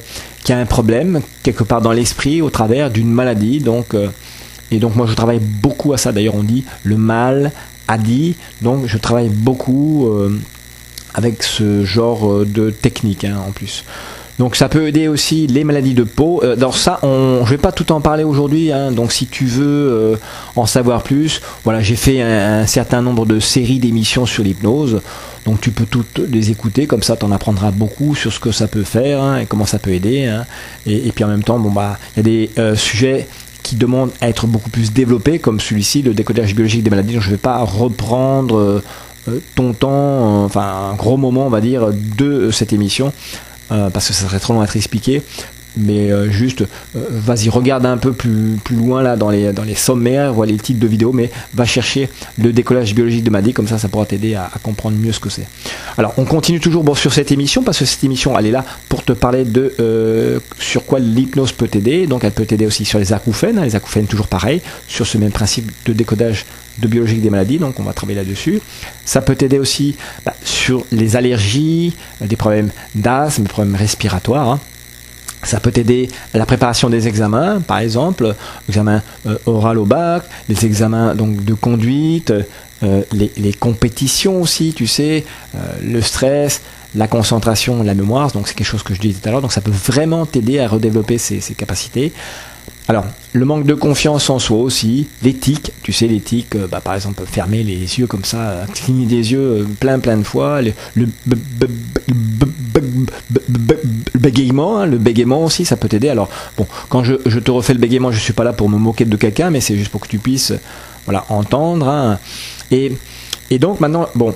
qu'il 0.47 0.55
y 0.55 0.59
a 0.59 0.61
un 0.61 0.67
problème 0.67 1.23
quelque 1.43 1.65
part 1.65 1.83
dans 1.83 1.91
l'esprit 1.91 2.41
au 2.41 2.51
travers 2.51 2.89
d'une 2.93 3.11
maladie. 3.11 3.59
Donc 3.59 3.97
et 4.71 4.79
donc 4.79 4.95
moi 4.95 5.07
je 5.09 5.15
travaille 5.15 5.41
beaucoup 5.41 5.93
à 5.93 5.99
ça. 5.99 6.13
D'ailleurs 6.13 6.37
on 6.37 6.45
dit 6.45 6.65
le 6.85 6.97
mal 6.97 7.51
a 7.89 7.99
dit. 7.99 8.37
Donc 8.63 8.87
je 8.87 8.97
travaille 8.97 9.29
beaucoup 9.29 10.09
avec 11.15 11.43
ce 11.43 11.85
genre 11.85 12.45
de 12.45 12.71
technique 12.71 13.25
hein, 13.25 13.39
en 13.45 13.51
plus. 13.51 13.85
Donc 14.39 14.55
ça 14.55 14.69
peut 14.69 14.87
aider 14.87 15.09
aussi 15.09 15.47
les 15.47 15.65
maladies 15.65 15.95
de 15.95 16.03
peau. 16.03 16.41
Euh, 16.45 16.57
dans 16.57 16.73
ça, 16.73 16.99
on, 17.03 17.45
je 17.45 17.51
vais 17.51 17.59
pas 17.59 17.73
tout 17.73 17.91
en 17.93 18.01
parler 18.01 18.25
aujourd'hui. 18.25 18.71
Hein. 18.71 18.93
donc 18.93 19.13
si 19.13 19.27
tu 19.27 19.47
veux 19.47 19.65
euh, 19.67 20.17
en 20.57 20.67
savoir 20.67 21.03
plus, 21.03 21.41
voilà, 21.65 21.81
j'ai 21.81 21.97
fait 21.97 22.21
un, 22.21 22.67
certain 22.67 23.03
nombre 23.03 23.25
de 23.25 23.41
séries 23.41 23.79
d'émissions 23.79 24.27
sur 24.27 24.43
l'hypnose. 24.43 25.01
Donc 25.47 25.61
tu 25.61 25.71
peux 25.71 25.87
toutes 25.87 26.19
les 26.19 26.51
écouter, 26.51 26.87
comme 26.87 27.03
ça 27.03 27.17
tu 27.17 27.25
en 27.25 27.33
apprendras 27.33 27.71
beaucoup 27.71 28.15
sur 28.15 28.33
ce 28.33 28.41
que 28.41 28.53
ça 28.53 28.67
peut 28.67 28.83
faire 28.83 29.23
hein, 29.23 29.39
et 29.39 29.47
comment 29.47 29.67
ça 29.67 29.79
peut 29.79 29.93
aider. 29.93 30.27
Hein. 30.27 30.45
Et, 30.87 31.13
puis 31.13 31.25
en 31.25 31.29
même 31.29 31.45
temps, 31.45 31.59
bon 31.59 31.71
bah, 31.71 31.99
il 32.15 32.19
y 32.19 32.21
a 32.21 32.23
des 32.23 32.51
euh, 32.59 32.75
sujets 32.75 33.29
qui 33.63 33.77
demandent 33.77 34.13
à 34.21 34.29
être 34.29 34.47
beaucoup 34.47 34.71
plus 34.71 34.93
développés, 34.93 35.39
comme 35.39 35.61
celui-ci, 35.61 36.03
le 36.03 36.15
décodage 36.15 36.55
biologique 36.55 36.83
des 36.83 36.91
maladies. 36.91 37.15
Donc 37.15 37.23
je 37.23 37.31
vais 37.31 37.37
pas 37.37 37.59
reprendre 37.65 38.83
ton 39.57 39.73
temps, 39.73 40.45
enfin 40.45 40.91
un 40.93 40.95
gros 40.95 41.17
moment, 41.17 41.47
on 41.47 41.51
va 41.51 41.61
dire, 41.61 41.89
de 41.93 42.51
cette 42.53 42.73
émission. 42.73 43.13
Euh, 43.73 43.91
parce 43.91 44.09
que 44.09 44.15
ça 44.15 44.27
serait 44.27 44.39
trop 44.39 44.53
long 44.53 44.61
à 44.61 44.65
être 44.65 44.77
expliqué. 44.77 45.23
Mais 45.77 46.11
euh, 46.11 46.31
juste, 46.31 46.63
euh, 46.63 47.01
vas-y, 47.11 47.49
regarde 47.49 47.85
un 47.87 47.97
peu 47.97 48.13
plus, 48.13 48.59
plus 48.65 48.77
loin 48.77 49.03
là 49.03 49.17
dans 49.17 49.31
les, 49.31 49.53
dans 49.53 49.65
les 49.65 49.75
sommaires, 49.75 50.33
vois 50.33 50.47
les 50.47 50.57
titres 50.57 50.81
de 50.81 50.87
vidéos, 50.87 51.13
mais 51.13 51.31
va 51.55 51.65
chercher 51.65 52.09
le 52.39 52.53
décollage 52.53 52.95
biologique 52.95 53.25
de 53.25 53.31
Madi, 53.31 53.53
comme 53.53 53.69
ça, 53.69 53.79
ça 53.79 53.89
pourra 53.89 54.07
t'aider 54.07 54.35
à, 54.35 54.51
comprendre 54.63 54.97
mieux 54.97 55.13
ce 55.13 55.21
que 55.21 55.31
c'est. 55.31 55.47
Alors, 55.99 56.15
on 56.17 56.25
continue 56.25 56.61
toujours 56.61 56.85
bon, 56.85 56.95
sur 56.95 57.13
cette 57.13 57.31
émission, 57.33 57.63
parce 57.63 57.79
que 57.79 57.85
cette 57.85 58.05
émission, 58.05 58.39
elle 58.39 58.47
est 58.47 58.51
là 58.51 58.65
pour 58.89 59.05
te 59.05 59.13
parler 59.13 59.45
de 59.45 60.41
sur 60.59 60.87
quoi 60.87 60.99
l'hypnose 60.99 61.53
peut 61.53 61.69
t'aider. 61.69 62.07
Donc, 62.07 62.25
elle 62.25 62.33
peut 62.33 62.47
t'aider 62.47 62.67
aussi 62.67 62.85
sur 62.85 62.99
les 62.99 63.13
acouphènes, 63.13 63.59
hein, 63.59 63.65
les 63.65 63.77
acouphènes 63.77 64.07
toujours 64.07 64.29
pareil, 64.29 64.63
sur 64.89 65.07
ce 65.07 65.19
même 65.19 65.33
principe 65.33 65.71
de 65.85 65.93
décodage 65.93 66.47
de 66.79 66.89
biologique 66.89 67.23
des 67.23 67.31
maladies, 67.31 67.59
donc 67.59 67.79
on 67.81 67.83
va 67.83 67.93
travailler 67.93 68.19
là-dessus. 68.19 68.61
Ça 69.05 69.23
peut 69.23 69.35
t'aider 69.35 69.59
aussi 69.59 69.97
bah, 70.25 70.35
sur 70.45 70.85
les 70.93 71.17
allergies, 71.17 71.97
euh, 72.23 72.27
des 72.27 72.37
problèmes 72.37 72.71
d'asthme, 72.95 73.43
des 73.43 73.49
problèmes 73.49 73.77
respiratoires. 73.77 74.51
Hein. 74.51 74.61
Ça 75.47 75.61
peut 75.61 75.71
t'aider 75.71 76.09
à 76.35 76.39
la 76.39 76.47
préparation 76.47 76.91
des 76.91 77.09
examens, 77.09 77.61
par 77.61 77.79
exemple, 77.79 78.35
examen 78.69 79.03
euh, 79.27 79.39
oral 79.47 79.79
au 79.79 79.85
bac, 79.85 80.25
les 80.49 80.67
examens 80.67 81.15
donc 81.15 81.45
de 81.45 81.55
conduite, 81.55 82.33
euh, 82.83 83.03
les, 83.13 83.53
compétitions 83.55 84.43
aussi, 84.43 84.75
tu 84.75 84.87
sais, 84.87 85.25
le 85.83 86.03
stress, 86.03 86.61
la 86.95 87.09
concentration, 87.09 87.83
la 87.83 87.95
mémoire. 87.95 88.31
Donc 88.33 88.49
c'est 88.49 88.55
quelque 88.55 88.67
chose 88.67 88.83
que 88.83 88.95
je 88.95 89.01
disais 89.01 89.19
tout 89.19 89.29
à 89.29 89.33
l'heure. 89.33 89.41
Donc 89.41 89.53
ça 89.53 89.63
peut 89.63 89.71
vraiment 89.71 90.27
t'aider 90.27 90.59
à 90.59 90.69
redévelopper 90.69 91.17
ces 91.17 91.55
capacités. 91.57 92.13
Alors, 92.89 93.05
le 93.33 93.45
manque 93.45 93.65
de 93.65 93.75
confiance 93.75 94.31
en 94.31 94.39
soi 94.39 94.59
aussi, 94.59 95.09
l'éthique, 95.23 95.73
tu 95.83 95.93
sais, 95.93 96.07
l'éthique, 96.07 96.55
euh, 96.55 96.69
bah, 96.69 96.81
par 96.81 96.95
exemple, 96.95 97.25
fermer 97.27 97.65
les 97.65 97.99
yeux 97.99 98.07
comme 98.07 98.25
ça, 98.25 98.39
euh, 98.39 98.67
cligner 98.67 99.07
des 99.07 99.33
yeux 99.33 99.41
euh, 99.41 99.65
plein 99.81 99.99
plein 99.99 100.17
de 100.17 100.23
fois, 100.23 100.61
le, 100.63 100.73
bégaiement, 104.15 104.87
le 104.87 104.99
bégaiement 104.99 105.43
aussi, 105.43 105.65
ça 105.65 105.77
peut 105.77 105.89
t'aider. 105.89 106.09
Alors, 106.11 106.29
bon, 106.57 106.67
quand 106.89 107.03
je, 107.03 107.15
te 107.15 107.51
refais 107.51 107.75
le 107.75 107.81
bégaiement, 107.81 108.13
je 108.13 108.21
suis 108.21 108.33
pas 108.33 108.45
là 108.45 108.53
pour 108.53 108.69
me 108.69 108.79
moquer 108.79 109.05
de 109.05 109.17
quelqu'un, 109.17 109.51
mais 109.51 109.61
c'est 109.61 109.77
juste 109.77 109.91
pour 109.91 110.01
que 110.01 110.09
tu 110.09 110.19
puisses, 110.19 110.53
voilà, 111.07 111.25
entendre. 111.29 111.89
Hein. 111.89 112.21
Et, 112.71 112.93
donc 113.59 113.81
maintenant, 113.81 114.09
bon, 114.15 114.33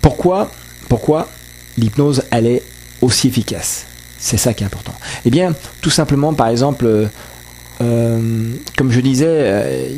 pourquoi, 0.00 0.50
pourquoi 0.88 1.28
l'hypnose, 1.76 2.22
elle 2.30 2.46
est 2.46 2.62
aussi 3.02 3.28
efficace? 3.28 3.84
C'est 4.18 4.36
ça 4.38 4.54
qui 4.54 4.62
est 4.62 4.66
important. 4.66 4.94
Eh 5.26 5.30
bien, 5.30 5.52
tout 5.80 5.90
simplement, 5.90 6.32
par 6.32 6.48
exemple, 6.48 7.10
comme 7.78 8.90
je 8.90 9.00
disais, 9.00 9.26
euh, 9.28 9.88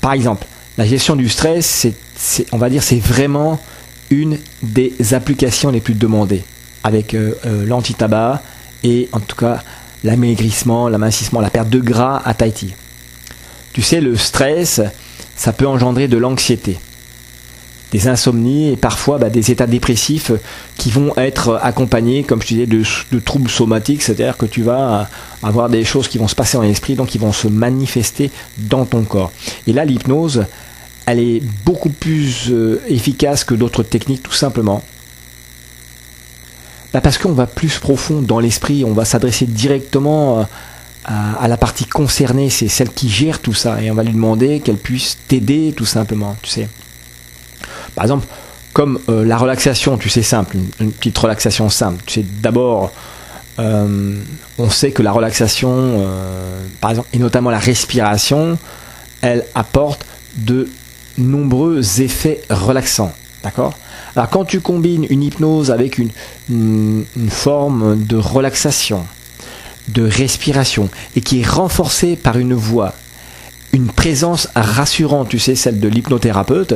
par 0.00 0.12
exemple, 0.12 0.46
la 0.78 0.86
gestion 0.86 1.16
du 1.16 1.28
stress, 1.28 1.86
on 2.52 2.58
va 2.58 2.68
dire, 2.68 2.82
c'est 2.82 2.98
vraiment 2.98 3.58
une 4.10 4.38
des 4.62 4.94
applications 5.12 5.70
les 5.70 5.80
plus 5.80 5.94
demandées 5.94 6.44
avec 6.84 7.14
euh, 7.14 7.34
l'anti-tabac 7.44 8.42
et 8.84 9.08
en 9.12 9.20
tout 9.20 9.36
cas 9.36 9.62
l'amaigrissement, 10.04 10.88
l'amincissement, 10.88 11.40
la 11.40 11.50
perte 11.50 11.68
de 11.70 11.80
gras 11.80 12.22
à 12.24 12.34
Tahiti. 12.34 12.74
Tu 13.72 13.82
sais, 13.82 14.00
le 14.00 14.16
stress, 14.16 14.80
ça 15.34 15.52
peut 15.52 15.66
engendrer 15.66 16.08
de 16.08 16.16
l'anxiété 16.16 16.78
des 17.92 18.08
insomnies 18.08 18.72
et 18.72 18.76
parfois 18.76 19.18
bah, 19.18 19.30
des 19.30 19.50
états 19.50 19.66
dépressifs 19.66 20.32
qui 20.76 20.90
vont 20.90 21.12
être 21.16 21.58
accompagnés, 21.62 22.24
comme 22.24 22.42
je 22.42 22.48
disais, 22.48 22.66
de, 22.66 23.18
troubles 23.20 23.50
somatiques, 23.50 24.02
c'est-à-dire 24.02 24.36
que 24.36 24.46
tu 24.46 24.62
vas 24.62 25.08
avoir 25.42 25.68
des 25.68 25.84
choses 25.84 26.08
qui 26.08 26.18
vont 26.18 26.28
se 26.28 26.34
passer 26.34 26.56
dans 26.56 26.62
l'esprit, 26.62 26.94
donc 26.94 27.08
qui 27.08 27.18
vont 27.18 27.32
se 27.32 27.48
manifester 27.48 28.30
dans 28.58 28.84
ton 28.84 29.02
corps. 29.04 29.32
Et 29.66 29.72
là, 29.72 29.84
l'hypnose, 29.84 30.46
elle 31.06 31.20
est 31.20 31.42
beaucoup 31.64 31.90
plus 31.90 32.50
euh, 32.50 32.82
efficace 32.88 33.44
que 33.44 33.54
d'autres 33.54 33.84
techniques, 33.84 34.24
tout 34.24 34.32
simplement. 34.32 34.82
Bah, 36.92 37.00
parce 37.00 37.18
qu'on 37.18 37.32
va 37.32 37.46
plus 37.46 37.78
profond 37.78 38.20
dans 38.20 38.40
l'esprit, 38.40 38.84
on 38.84 38.92
va 38.92 39.04
s'adresser 39.04 39.46
directement 39.46 40.40
euh, 40.40 40.42
à, 41.04 41.46
la 41.46 41.56
partie 41.56 41.84
concernée, 41.84 42.50
c'est 42.50 42.68
celle 42.68 42.90
qui 42.90 43.08
gère 43.08 43.38
tout 43.38 43.54
ça, 43.54 43.80
et 43.80 43.90
on 43.90 43.94
va 43.94 44.02
lui 44.02 44.12
demander 44.12 44.60
qu'elle 44.60 44.78
puisse 44.78 45.18
t'aider, 45.28 45.72
tout 45.76 45.84
simplement, 45.84 46.36
tu 46.42 46.50
sais. 46.50 46.68
Par 47.96 48.04
exemple, 48.04 48.26
comme 48.72 49.00
euh, 49.08 49.24
la 49.24 49.38
relaxation, 49.38 49.96
tu 49.96 50.10
sais, 50.10 50.22
simple, 50.22 50.58
une, 50.80 50.92
petite 50.92 51.16
relaxation 51.16 51.70
simple. 51.70 52.02
Tu 52.04 52.20
sais, 52.20 52.26
d'abord, 52.42 52.92
euh, 53.58 54.20
on 54.58 54.68
sait 54.70 54.92
que 54.92 55.02
la 55.02 55.12
relaxation, 55.12 55.70
euh, 55.72 56.60
par 56.78 56.90
exemple, 56.90 57.08
et 57.14 57.18
notamment 57.18 57.50
la 57.50 57.58
respiration, 57.58 58.58
elle 59.22 59.46
apporte 59.54 60.04
de 60.36 60.68
nombreux 61.16 62.02
effets 62.02 62.42
relaxants. 62.50 63.14
D'accord? 63.42 63.72
Alors, 64.14 64.28
quand 64.28 64.44
tu 64.44 64.60
combines 64.60 65.06
une 65.08 65.22
hypnose 65.22 65.70
avec 65.70 65.96
une, 65.96 66.10
une 66.50 67.30
forme 67.30 68.04
de 68.04 68.16
relaxation, 68.16 69.06
de 69.88 70.06
respiration, 70.06 70.90
et 71.14 71.22
qui 71.22 71.40
est 71.40 71.48
renforcée 71.48 72.16
par 72.16 72.36
une 72.36 72.52
voix, 72.52 72.92
une 73.72 73.86
présence 73.86 74.48
rassurante, 74.54 75.30
tu 75.30 75.38
sais, 75.38 75.54
celle 75.54 75.80
de 75.80 75.88
l'hypnothérapeute, 75.88 76.74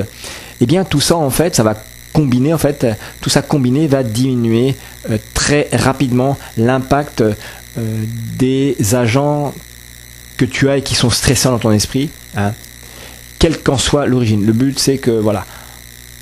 eh 0.61 0.67
bien 0.67 0.85
tout 0.85 1.00
ça 1.00 1.17
en 1.17 1.31
fait, 1.31 1.55
ça 1.55 1.62
va 1.62 1.75
combiner 2.12 2.52
en 2.52 2.59
fait, 2.59 2.87
tout 3.21 3.31
ça 3.31 3.43
combiné 3.43 3.87
va 3.87 4.02
diminuer 4.02 4.76
euh, 5.11 5.19
très 5.35 5.69
rapidement 5.73 6.38
l'impact 6.57 7.23
euh, 7.23 7.35
des 8.37 8.76
agents 8.95 9.55
que 10.37 10.45
tu 10.45 10.69
as 10.69 10.79
et 10.79 10.83
qui 10.83 10.95
sont 10.95 11.11
stressants 11.11 11.52
dans 11.52 11.59
ton 11.59 11.73
esprit, 11.73 12.11
hein, 12.37 12.52
quelle 13.38 13.59
qu'en 13.59 13.79
soit 13.79 14.07
l'origine. 14.07 14.45
Le 14.45 14.52
but 14.52 14.79
c'est 14.79 14.99
que 14.99 15.11
voilà, 15.11 15.47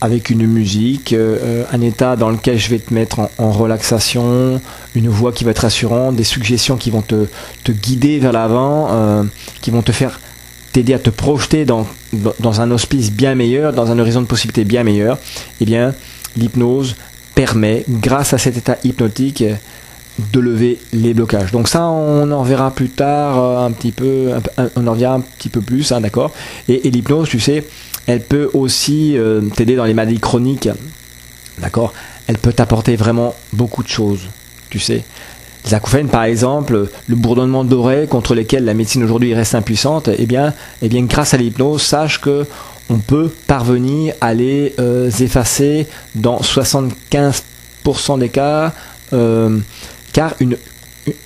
avec 0.01 0.31
une 0.31 0.47
musique, 0.47 1.13
euh, 1.13 1.65
un 1.73 1.81
état 1.81 2.17
dans 2.17 2.31
lequel 2.31 2.59
je 2.59 2.69
vais 2.69 2.79
te 2.79 2.93
mettre 2.93 3.31
en, 3.39 3.51
relaxation, 3.51 4.61
une 4.95 5.09
voix 5.09 5.33
qui 5.33 5.45
va 5.45 5.53
être 5.53 5.61
rassurante, 5.61 6.17
des 6.17 6.25
suggestions 6.25 6.77
qui 6.77 6.91
vont 6.91 7.03
te, 7.03 7.27
te 7.65 7.73
guider 7.73 8.19
vers 8.19 8.33
l'avant, 8.33 9.25
qui 9.61 9.71
vont 9.71 9.83
te 9.83 9.93
faire 9.93 10.21
t'aider 10.73 10.95
à 10.95 10.99
te 10.99 11.11
projeter 11.11 11.65
dans, 11.65 11.87
dans 12.41 12.61
un 12.61 12.71
hospice 12.71 13.13
bien 13.13 13.35
meilleur, 13.35 13.73
dans 13.73 13.91
un 13.91 13.99
horizon 13.99 14.23
de 14.23 14.27
possibilités 14.27 14.65
bien 14.65 14.85
meilleur, 14.85 15.19
eh 15.61 15.65
bien, 15.65 15.95
l'hypnose 16.37 16.97
permet, 17.35 17.85
grâce 17.89 18.33
à 18.33 18.39
cet 18.39 18.57
état 18.57 18.77
hypnotique, 18.85 19.45
de 20.33 20.41
lever 20.41 20.79
les 20.93 21.15
blocages. 21.15 21.53
Donc 21.53 21.69
ça, 21.69 21.87
on 21.87 22.31
en 22.31 22.43
verra 22.43 22.73
plus 22.73 22.89
tard 22.89 23.39
euh, 23.39 23.67
un 23.67 23.71
petit 23.71 23.93
peu, 23.93 24.33
on 24.77 24.87
en 24.87 24.93
reviendra 24.93 25.17
un 25.17 25.21
petit 25.21 25.49
peu 25.49 25.61
plus, 25.61 25.93
hein, 25.93 26.01
d'accord 26.01 26.33
et, 26.69 26.91
l'hypnose, 26.91 27.29
tu 27.29 27.41
sais, 27.41 27.65
elle 28.07 28.23
peut 28.23 28.51
aussi 28.55 29.17
euh, 29.17 29.41
t'aider 29.55 29.77
dans 29.77 29.85
les 29.85 29.95
maladies 29.95 30.19
chroniques, 30.19 30.69
d'accord 31.59 31.93
Elle 32.27 32.39
peut 32.39 32.53
t'apporter 32.53 32.97
vraiment 32.97 33.35
beaucoup 33.53 33.83
de 33.83 33.89
choses, 33.89 34.27
tu 34.71 34.79
sais. 34.79 35.05
Les 35.69 35.75
acouphènes, 35.75 36.09
par 36.09 36.25
exemple, 36.25 36.89
le 37.09 37.15
bourdonnement 37.15 37.63
d'oreilles 37.63 38.09
contre 38.09 38.35
lesquels 38.35 38.65
la 38.65 38.73
médecine 38.73 39.05
aujourd'hui 39.05 39.35
reste 39.35 39.55
impuissante, 39.55 40.09
eh 40.09 40.27
eh 40.81 40.89
grâce 41.03 41.35
à 41.35 41.37
l'hypnose, 41.37 41.83
sache 41.83 42.23
que 42.23 42.47
on 42.89 42.97
peut 42.97 43.31
parvenir 43.47 44.15
à 44.23 44.33
les 44.33 44.75
euh, 44.79 45.11
effacer 45.11 45.87
dans 46.15 46.41
75% 46.41 48.19
des 48.19 48.31
cas, 48.31 48.73
euh, 49.13 49.59
car 50.15 50.33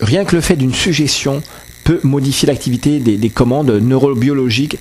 rien 0.00 0.24
que 0.24 0.34
le 0.34 0.42
fait 0.42 0.56
d'une 0.56 0.74
suggestion 0.74 1.40
peut 1.84 2.00
modifier 2.02 2.48
l'activité 2.48 2.98
des, 2.98 3.30
commandes 3.30 3.70
neurobiologiques 3.70 4.76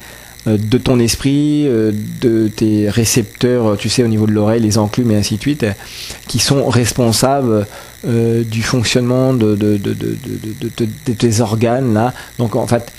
de 0.46 0.78
ton 0.78 1.00
esprit, 1.00 1.66
de 1.66 2.48
tes 2.48 2.90
récepteurs, 2.90 3.78
tu 3.78 3.90
sais, 3.90 4.04
au 4.04 4.08
niveau 4.08 4.26
de 4.26 4.32
l'oreille, 4.32 4.62
les 4.62 4.78
enclumes 4.78 5.12
et 5.12 5.16
ainsi 5.16 5.36
de 5.36 5.42
suite, 5.42 5.66
qui 6.28 6.40
sont 6.40 6.68
responsables 6.68 7.68
du 8.04 8.64
fonctionnement 8.64 9.34
de, 9.34 9.58
tes 11.18 11.42
organes 11.42 11.94
là. 11.94 12.14
Donc 12.40 12.56
en 12.56 12.66
fait, 12.66 12.92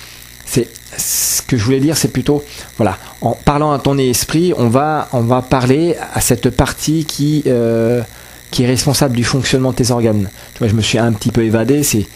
c'est 0.45 0.69
ce 0.97 1.41
que 1.43 1.57
je 1.57 1.65
voulais 1.65 1.81
dire, 1.81 1.97
c'est 1.97 2.09
plutôt, 2.09 2.45
voilà, 2.77 2.99
en 3.21 3.33
parlant 3.33 3.73
à 3.73 3.79
ton 3.79 3.97
esprit, 3.97 4.53
on 4.57 4.69
va, 4.69 5.09
on 5.13 5.23
va 5.23 5.41
parler 5.43 5.97
à 6.15 6.21
cette 6.21 6.51
partie 6.51 7.05
qui, 7.05 7.43
euh, 7.47 8.03
qui 8.51 8.65
est 8.65 8.67
responsable 8.67 9.17
du 9.17 9.25
fonctionnement 9.25 9.71
de 9.71 9.77
tes 9.77 9.91
organes. 9.91 10.29
Tu 10.53 10.59
vois, 10.59 10.69
je 10.69 10.75
me 10.75 10.83
suis 10.83 10.99
un 10.99 11.13
petit 11.13 11.31
peu 11.31 11.43
évadé, 11.43 11.83
c'est 11.83 12.07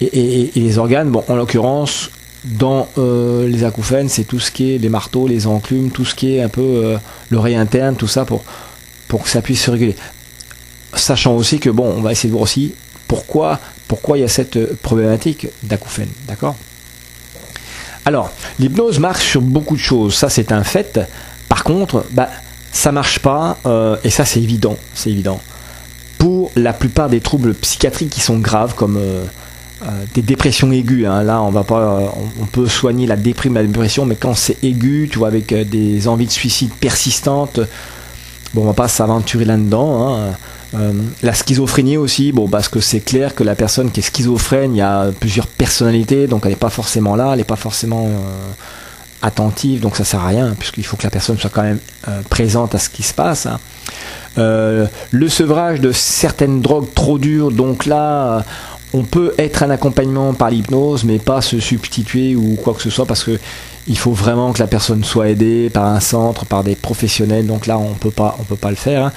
et, 0.00 0.50
les 0.54 0.78
organes, 0.78 1.10
bon, 1.10 1.24
en 1.28 1.36
l'occurrence, 1.36 2.10
dans 2.44 2.88
euh, 2.98 3.48
les 3.48 3.64
acouphènes, 3.64 4.08
c'est 4.08 4.24
tout 4.24 4.38
ce 4.38 4.50
qui 4.50 4.74
est 4.74 4.78
les 4.78 4.88
marteaux, 4.88 5.26
les 5.26 5.46
enclumes, 5.46 5.90
tout 5.90 6.04
ce 6.04 6.14
qui 6.14 6.36
est 6.36 6.42
un 6.42 6.48
peu 6.48 6.60
euh, 6.62 6.98
l'oreille 7.30 7.56
interne, 7.56 7.96
tout 7.96 8.06
ça 8.06 8.24
pour, 8.24 8.44
pour 9.08 9.24
que 9.24 9.28
ça 9.28 9.42
puisse 9.42 9.62
se 9.62 9.70
réguler. 9.70 9.96
Sachant 10.94 11.34
aussi 11.34 11.58
que, 11.58 11.70
bon, 11.70 11.92
on 11.96 12.00
va 12.00 12.12
essayer 12.12 12.28
de 12.28 12.32
voir 12.32 12.44
aussi 12.44 12.74
pourquoi, 13.06 13.60
pourquoi 13.86 14.18
il 14.18 14.22
y 14.22 14.24
a 14.24 14.28
cette 14.28 14.74
problématique 14.76 15.48
d'acouphène, 15.62 16.10
d'accord? 16.26 16.56
Alors, 18.04 18.30
l'hypnose 18.58 18.98
marche 19.00 19.26
sur 19.26 19.42
beaucoup 19.42 19.76
de 19.76 19.80
choses, 19.80 20.14
ça 20.14 20.30
c'est 20.30 20.52
un 20.52 20.64
fait. 20.64 21.00
Par 21.48 21.62
contre, 21.62 22.06
bah, 22.12 22.30
ça 22.72 22.92
marche 22.92 23.18
pas, 23.18 23.58
euh, 23.66 23.96
et 24.04 24.10
ça 24.10 24.24
c'est 24.24 24.40
évident, 24.40 24.76
c'est 24.94 25.10
évident. 25.10 25.40
Pour 26.16 26.50
la 26.56 26.72
plupart 26.72 27.08
des 27.08 27.20
troubles 27.20 27.54
psychiatriques 27.54 28.10
qui 28.10 28.20
sont 28.20 28.38
graves, 28.38 28.74
comme 28.74 28.96
euh, 28.96 29.00
euh, 29.00 29.24
des 30.14 30.22
dépressions 30.22 30.72
aiguës, 30.72 31.06
hein, 31.06 31.22
là 31.22 31.40
on 31.42 31.50
va 31.50 31.62
pas, 31.62 32.12
on, 32.40 32.46
peut 32.46 32.66
soigner 32.66 33.06
la 33.06 33.16
déprime, 33.16 33.54
la 33.54 33.62
dépression, 33.62 34.04
mais 34.04 34.16
quand 34.16 34.34
c'est 34.34 34.62
aigu, 34.64 35.08
tu 35.10 35.18
vois, 35.18 35.28
avec 35.28 35.54
des 35.54 36.08
envies 36.08 36.26
de 36.26 36.32
suicide 36.32 36.70
persistantes, 36.80 37.60
bon, 38.54 38.62
on 38.62 38.66
va 38.66 38.72
pas 38.72 38.88
s'aventurer 38.88 39.44
là-dedans. 39.44 40.16
Hein. 40.16 40.34
Euh, 40.74 40.92
la 41.22 41.32
schizophrénie 41.32 41.96
aussi, 41.96 42.32
bon, 42.32 42.48
parce 42.48 42.68
que 42.68 42.80
c'est 42.80 43.00
clair 43.00 43.34
que 43.34 43.42
la 43.42 43.54
personne 43.54 43.90
qui 43.90 44.00
est 44.00 44.02
schizophrène, 44.02 44.74
il 44.74 44.78
y 44.78 44.82
a 44.82 45.10
plusieurs 45.18 45.46
personnalités, 45.46 46.26
donc 46.26 46.42
elle 46.44 46.50
n'est 46.50 46.56
pas 46.56 46.68
forcément 46.68 47.16
là, 47.16 47.30
elle 47.32 47.38
n'est 47.38 47.44
pas 47.44 47.56
forcément 47.56 48.06
euh, 48.06 48.50
attentive, 49.22 49.80
donc 49.80 49.96
ça 49.96 50.04
sert 50.04 50.20
à 50.20 50.28
rien, 50.28 50.54
puisqu'il 50.58 50.84
faut 50.84 50.96
que 50.96 51.04
la 51.04 51.10
personne 51.10 51.38
soit 51.38 51.50
quand 51.50 51.62
même 51.62 51.78
euh, 52.08 52.20
présente 52.28 52.74
à 52.74 52.78
ce 52.78 52.90
qui 52.90 53.02
se 53.02 53.14
passe. 53.14 53.46
Hein. 53.46 53.58
le 54.36 55.28
sevrage 55.28 55.80
de 55.80 55.90
certaines 55.90 56.60
drogues 56.60 56.92
trop 56.94 57.18
dures, 57.18 57.50
donc 57.50 57.86
là, 57.86 58.44
on 58.98 59.04
peut 59.04 59.32
être 59.38 59.62
un 59.62 59.70
accompagnement 59.70 60.34
par 60.34 60.50
l'hypnose, 60.50 61.04
mais 61.04 61.18
pas 61.18 61.40
se 61.40 61.60
substituer 61.60 62.34
ou 62.34 62.56
quoi 62.56 62.74
que 62.74 62.82
ce 62.82 62.90
soit, 62.90 63.06
parce 63.06 63.22
que 63.22 63.38
il 63.86 63.96
faut 63.96 64.12
vraiment 64.12 64.52
que 64.52 64.58
la 64.58 64.66
personne 64.66 65.04
soit 65.04 65.30
aidée 65.30 65.70
par 65.70 65.86
un 65.86 66.00
centre, 66.00 66.44
par 66.44 66.64
des 66.64 66.74
professionnels. 66.74 67.46
Donc 67.46 67.66
là, 67.66 67.78
on 67.78 67.94
peut 67.94 68.10
pas, 68.10 68.36
on 68.38 68.42
peut 68.42 68.56
pas 68.56 68.70
le 68.70 68.76
faire. 68.76 69.06
Hein. 69.06 69.12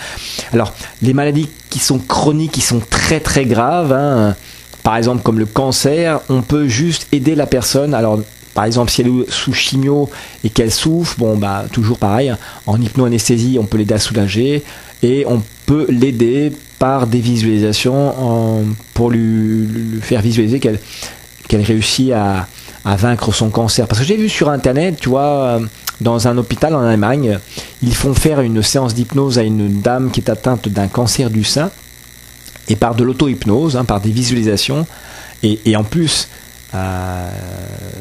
Alors, 0.53 0.73
les 1.01 1.13
maladies 1.13 1.49
qui 1.69 1.79
sont 1.79 1.99
chroniques, 1.99 2.51
qui 2.51 2.61
sont 2.61 2.79
très 2.89 3.19
très 3.19 3.45
graves, 3.45 3.91
hein, 3.91 4.35
par 4.83 4.95
exemple 4.95 5.23
comme 5.23 5.39
le 5.39 5.45
cancer, 5.45 6.21
on 6.29 6.41
peut 6.41 6.67
juste 6.67 7.07
aider 7.11 7.35
la 7.35 7.47
personne. 7.47 7.93
Alors, 7.93 8.19
par 8.53 8.65
exemple, 8.65 8.91
si 8.91 9.01
elle 9.01 9.07
est 9.07 9.31
sous 9.31 9.53
chimio 9.53 10.09
et 10.43 10.49
qu'elle 10.49 10.71
souffre, 10.71 11.15
bon, 11.17 11.37
bah, 11.37 11.65
toujours 11.71 11.97
pareil, 11.97 12.33
en 12.67 12.79
hypnoanesthésie, 12.79 13.57
on 13.59 13.65
peut 13.65 13.77
l'aider 13.77 13.95
à 13.95 13.99
soulager 13.99 14.63
et 15.01 15.25
on 15.27 15.41
peut 15.65 15.87
l'aider 15.89 16.53
par 16.81 17.05
des 17.05 17.19
visualisations 17.19 18.65
pour 18.95 19.11
lui, 19.11 20.01
faire 20.01 20.19
visualiser 20.19 20.59
qu'elle 20.59 21.61
réussit 21.61 22.11
à, 22.11 22.47
vaincre 22.83 23.31
son 23.31 23.51
cancer. 23.51 23.85
Parce 23.85 23.99
que 24.01 24.07
j'ai 24.07 24.17
vu 24.17 24.27
sur 24.27 24.49
internet, 24.49 24.97
tu 24.99 25.09
vois, 25.09 25.59
dans 26.01 26.27
un 26.27 26.35
hôpital 26.39 26.73
en 26.73 26.81
Allemagne, 26.81 27.37
ils 27.83 27.93
font 27.93 28.15
faire 28.15 28.41
une 28.41 28.63
séance 28.63 28.95
d'hypnose 28.95 29.37
à 29.37 29.43
une 29.43 29.79
dame 29.81 30.09
qui 30.09 30.21
est 30.21 30.29
atteinte 30.31 30.69
d'un 30.69 30.87
cancer 30.87 31.29
du 31.29 31.43
sein, 31.43 31.69
et 32.67 32.75
par 32.75 32.95
de 32.95 33.03
l'auto-hypnose, 33.03 33.77
hein, 33.77 33.85
par 33.85 34.01
des 34.01 34.09
visualisations, 34.09 34.87
et, 35.43 35.75
en 35.75 35.83
plus, 35.83 36.29
euh, 36.73 37.29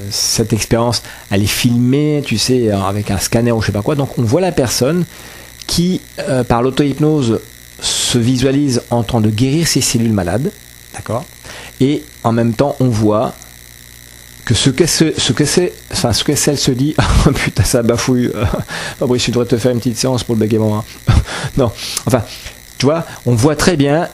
cette 0.09 0.55
expérience, 0.55 1.03
elle 1.31 1.43
est 1.43 1.47
filmée, 1.47 2.23
tu 2.25 2.39
sais, 2.39 2.71
avec 2.71 3.11
un 3.11 3.19
scanner 3.19 3.53
ou 3.53 3.61
je 3.61 3.67
sais 3.67 3.73
pas 3.73 3.83
quoi, 3.83 3.95
donc 3.95 4.19
on 4.19 4.23
voit 4.23 4.41
la 4.41 4.53
personne 4.53 5.05
qui, 5.67 6.01
euh, 6.19 6.45
par 6.45 6.63
l'auto-hypnose, 6.63 7.41
se 8.11 8.19
visualise 8.19 8.83
en 8.91 9.03
train 9.03 9.21
de 9.21 9.31
guérir 9.31 9.69
ses 9.69 9.81
cellules 9.81 10.13
malades, 10.13 10.51
d'accord? 10.95 11.25
Et 11.81 12.03
en 12.25 12.33
même 12.33 12.55
temps, 12.55 12.75
on 12.81 12.89
voit 12.89 13.35
que 14.45 14.55
ce 14.55 14.71
que 14.71 14.87
ce, 14.87 15.13
ce 15.17 15.33
que 15.33 15.45
c'est, 15.45 15.73
enfin 15.93 16.13
ce 16.13 16.25
que 16.25 16.35
celle 16.35 16.59
se 16.59 16.73
dit, 16.73 16.95
oh 17.27 17.31
putain 17.31 17.63
ça 17.63 17.83
bafouille. 17.83 18.31
Fabrice, 18.99 19.23
tu 19.23 19.31
devrais 19.31 19.47
te 19.47 19.57
faire 19.57 19.71
une 19.71 19.79
petite 19.79 19.97
séance 19.97 20.25
pour 20.25 20.35
le 20.35 20.41
bégaiement. 20.41 20.79
Hein. 20.79 21.15
non, 21.57 21.71
enfin, 22.07 22.23
tu 22.79 22.87
vois, 22.87 23.07
on 23.27 23.35
voit 23.35 23.55
très 23.55 23.77
bien 23.77 24.09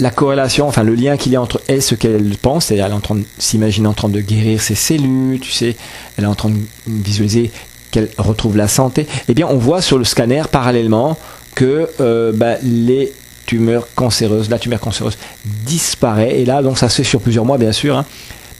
la 0.00 0.10
corrélation, 0.10 0.66
enfin 0.66 0.82
le 0.82 0.94
lien 0.94 1.16
qu'il 1.16 1.32
y 1.32 1.36
a 1.36 1.42
entre 1.42 1.60
elle, 1.68 1.82
ce 1.82 1.94
qu'elle 1.94 2.36
pense, 2.40 2.66
c'est-à-dire 2.66 2.86
elle 2.86 2.92
est 2.92 2.96
en 2.96 3.00
train 3.00 3.16
de 3.16 3.24
s'imaginer 3.38 3.86
en 3.86 3.92
train 3.92 4.08
de 4.08 4.20
guérir 4.20 4.62
ses 4.62 4.74
cellules, 4.74 5.40
tu 5.40 5.52
sais, 5.52 5.76
elle 6.16 6.24
est 6.24 6.28
en 6.28 6.34
train 6.34 6.50
de 6.50 6.58
visualiser 6.86 7.52
qu'elle 7.90 8.08
retrouve 8.18 8.56
la 8.56 8.66
santé. 8.66 9.06
Eh 9.28 9.34
bien, 9.34 9.46
on 9.46 9.58
voit 9.58 9.82
sur 9.82 9.98
le 9.98 10.04
scanner 10.04 10.42
parallèlement 10.50 11.16
que 11.54 11.88
euh, 12.00 12.32
bah, 12.32 12.56
les 12.62 13.12
tumeurs 13.46 13.88
cancéreuses, 13.94 14.50
la 14.50 14.58
tumeur 14.58 14.80
cancéreuse 14.80 15.18
disparaît. 15.44 16.40
Et 16.40 16.44
là, 16.44 16.62
donc 16.62 16.78
ça 16.78 16.88
se 16.88 16.96
fait 16.96 17.04
sur 17.04 17.20
plusieurs 17.20 17.44
mois, 17.44 17.58
bien 17.58 17.72
sûr. 17.72 17.96
Hein 17.96 18.06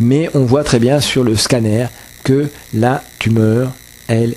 mais 0.01 0.29
on 0.35 0.45
voit 0.45 0.65
très 0.65 0.79
bien 0.79 1.01
sur 1.01 1.25
le 1.25 1.37
scanner 1.37 1.87
que 2.23 2.49
la 2.73 3.05
tumeur, 3.19 3.73
elle 4.09 4.35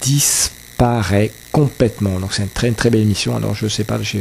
disparaît 0.00 1.30
complètement. 1.52 2.20
Donc 2.20 2.32
c'est 2.32 2.42
une 2.42 2.48
très, 2.48 2.70
très 2.70 2.90
belle 2.90 3.02
émission. 3.02 3.36
Alors 3.36 3.54
je 3.54 3.66
sais 3.66 3.84
pas, 3.84 3.98
je 4.02 4.18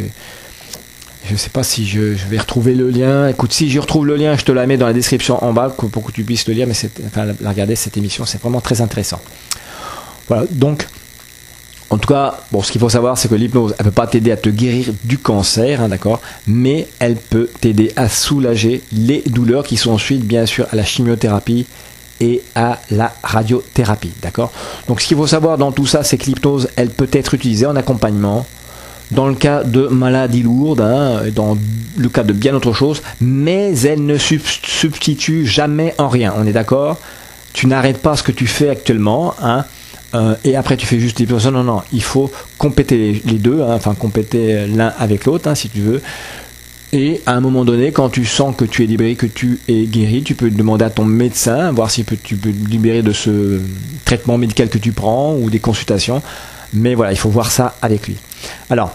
ne 1.32 1.38
sais 1.38 1.50
pas 1.50 1.64
si 1.64 1.86
je, 1.86 2.00
vais 2.30 2.38
retrouver 2.38 2.76
le 2.76 2.90
lien. 2.90 3.28
Écoute, 3.28 3.54
si 3.54 3.70
je 3.70 3.80
retrouve 3.80 4.06
le 4.06 4.16
lien, 4.16 4.36
je 4.36 4.44
te 4.44 4.52
la 4.52 4.66
mets 4.66 4.78
dans 4.78 4.88
la 4.88 4.94
description 4.94 5.44
en 5.44 5.54
bas 5.54 5.70
pour 5.70 6.04
que 6.04 6.12
tu 6.12 6.24
puisses 6.24 6.48
le 6.48 6.54
lire, 6.54 6.68
mais 6.68 6.76
enfin, 7.08 7.26
la 7.40 7.50
regarder 7.50 7.76
cette 7.76 7.98
émission, 7.98 8.26
c'est 8.26 8.42
vraiment 8.42 8.62
très 8.62 8.82
intéressant. 8.82 9.22
Voilà, 10.28 10.46
donc 10.52 10.88
en 11.92 11.98
tout 11.98 12.08
cas, 12.08 12.40
bon, 12.52 12.62
ce 12.62 12.72
qu'il 12.72 12.80
faut 12.80 12.90
savoir, 12.90 13.18
c'est 13.18 13.28
que 13.28 13.36
l'hypnose, 13.36 13.74
elle 13.80 13.86
peut 13.86 13.92
pas 13.92 14.06
t'aider 14.06 14.32
à 14.32 14.38
te 14.38 14.50
guérir 14.50 14.94
du 15.04 15.18
cancer, 15.18 15.82
hein, 15.82 15.90
d'accord, 15.90 16.22
mais 16.46 16.88
elle 17.00 17.16
peut 17.16 17.50
t'aider 17.60 17.92
à 17.96 18.08
soulager 18.10 18.84
les 18.92 19.24
douleurs 19.26 19.64
qui 19.64 19.76
sont 19.76 19.92
ensuite, 19.92 20.24
bien 20.24 20.46
sûr, 20.46 20.68
à 20.72 20.76
la 20.76 20.84
chimiothérapie 20.84 21.66
et 22.22 22.44
à 22.54 22.80
la 22.92 23.12
radiothérapie, 23.24 24.12
d'accord. 24.22 24.52
Donc, 24.88 25.02
ce 25.02 25.08
qu'il 25.08 25.18
faut 25.18 25.26
savoir 25.26 25.58
dans 25.58 25.72
tout 25.72 25.88
ça, 25.88 26.04
c'est 26.04 26.18
que 26.18 26.26
l'hypnose, 26.26 26.70
elle 26.76 26.90
peut 26.90 27.10
être 27.12 27.34
utilisée 27.34 27.66
en 27.66 27.76
accompagnement 27.76 28.46
dans 29.10 29.28
le 29.28 29.34
cas 29.34 29.64
de 29.64 29.88
maladies 29.88 30.44
lourdes, 30.44 30.82
hein, 30.82 31.22
dans 31.34 31.58
le 31.98 32.10
cas 32.10 32.22
de 32.22 32.34
bien 32.34 32.54
autre 32.54 32.74
chose, 32.74 33.02
mais 33.20 33.76
elle 33.80 34.06
ne 34.06 34.18
substitue 34.18 35.48
jamais 35.48 35.96
en 35.98 36.08
rien. 36.08 36.36
On 36.38 36.46
est 36.46 36.54
d'accord? 36.54 36.98
Tu 37.54 37.66
n'arrêtes 37.66 37.98
pas 37.98 38.16
ce 38.16 38.22
que 38.22 38.32
tu 38.32 38.46
fais 38.46 38.70
actuellement, 38.70 39.34
hein 39.42 39.66
euh, 40.16 40.36
et 40.44 40.56
après 40.56 40.78
tu 40.78 40.86
fais 40.86 41.00
juste 41.00 41.20
l'hypnose. 41.20 41.48
Non, 41.48 41.64
non, 41.64 41.82
il 41.94 42.04
faut 42.04 42.32
compléter 42.58 43.22
les 43.26 43.38
deux, 43.38 43.62
hein, 43.62 43.74
enfin 43.76 43.94
compléter 43.96 44.68
l'un 44.68 44.94
avec 44.98 45.26
l'autre, 45.26 45.50
hein, 45.50 45.56
si 45.56 45.70
tu 45.70 45.82
veux. 45.82 46.02
Et 46.92 47.22
à 47.28 47.34
un 47.34 47.40
moment 47.40 47.66
donné, 47.66 47.92
quand 47.92 48.10
tu 48.10 48.26
sens 48.26 48.56
que 48.56 48.66
tu 48.66 48.84
es 48.84 48.88
libéré, 48.88 49.16
que 49.16 49.28
tu 49.28 49.60
es 49.68 49.84
guéri, 49.84 50.24
tu 50.24 50.34
peux 50.34 50.50
demander 50.50 50.86
à 50.86 50.90
ton 50.90 51.06
médecin, 51.06 51.72
voir 51.72 51.92
si 51.92 52.04
tu 52.04 52.36
peux 52.36 52.52
te 52.52 52.70
libérer 52.70 53.04
de 53.04 53.12
ce 53.12 53.62
traitement 54.06 54.40
médical 54.40 54.70
que 54.70 54.80
tu 54.80 54.92
prends 54.92 55.36
ou 55.36 55.52
des 55.52 55.60
consultations. 55.60 56.24
Mais 56.74 56.96
voilà, 56.96 57.12
il 57.12 57.18
faut 57.18 57.30
voir 57.30 57.52
ça 57.52 57.76
avec 57.84 58.08
lui. 58.08 58.16
Alors, 58.72 58.92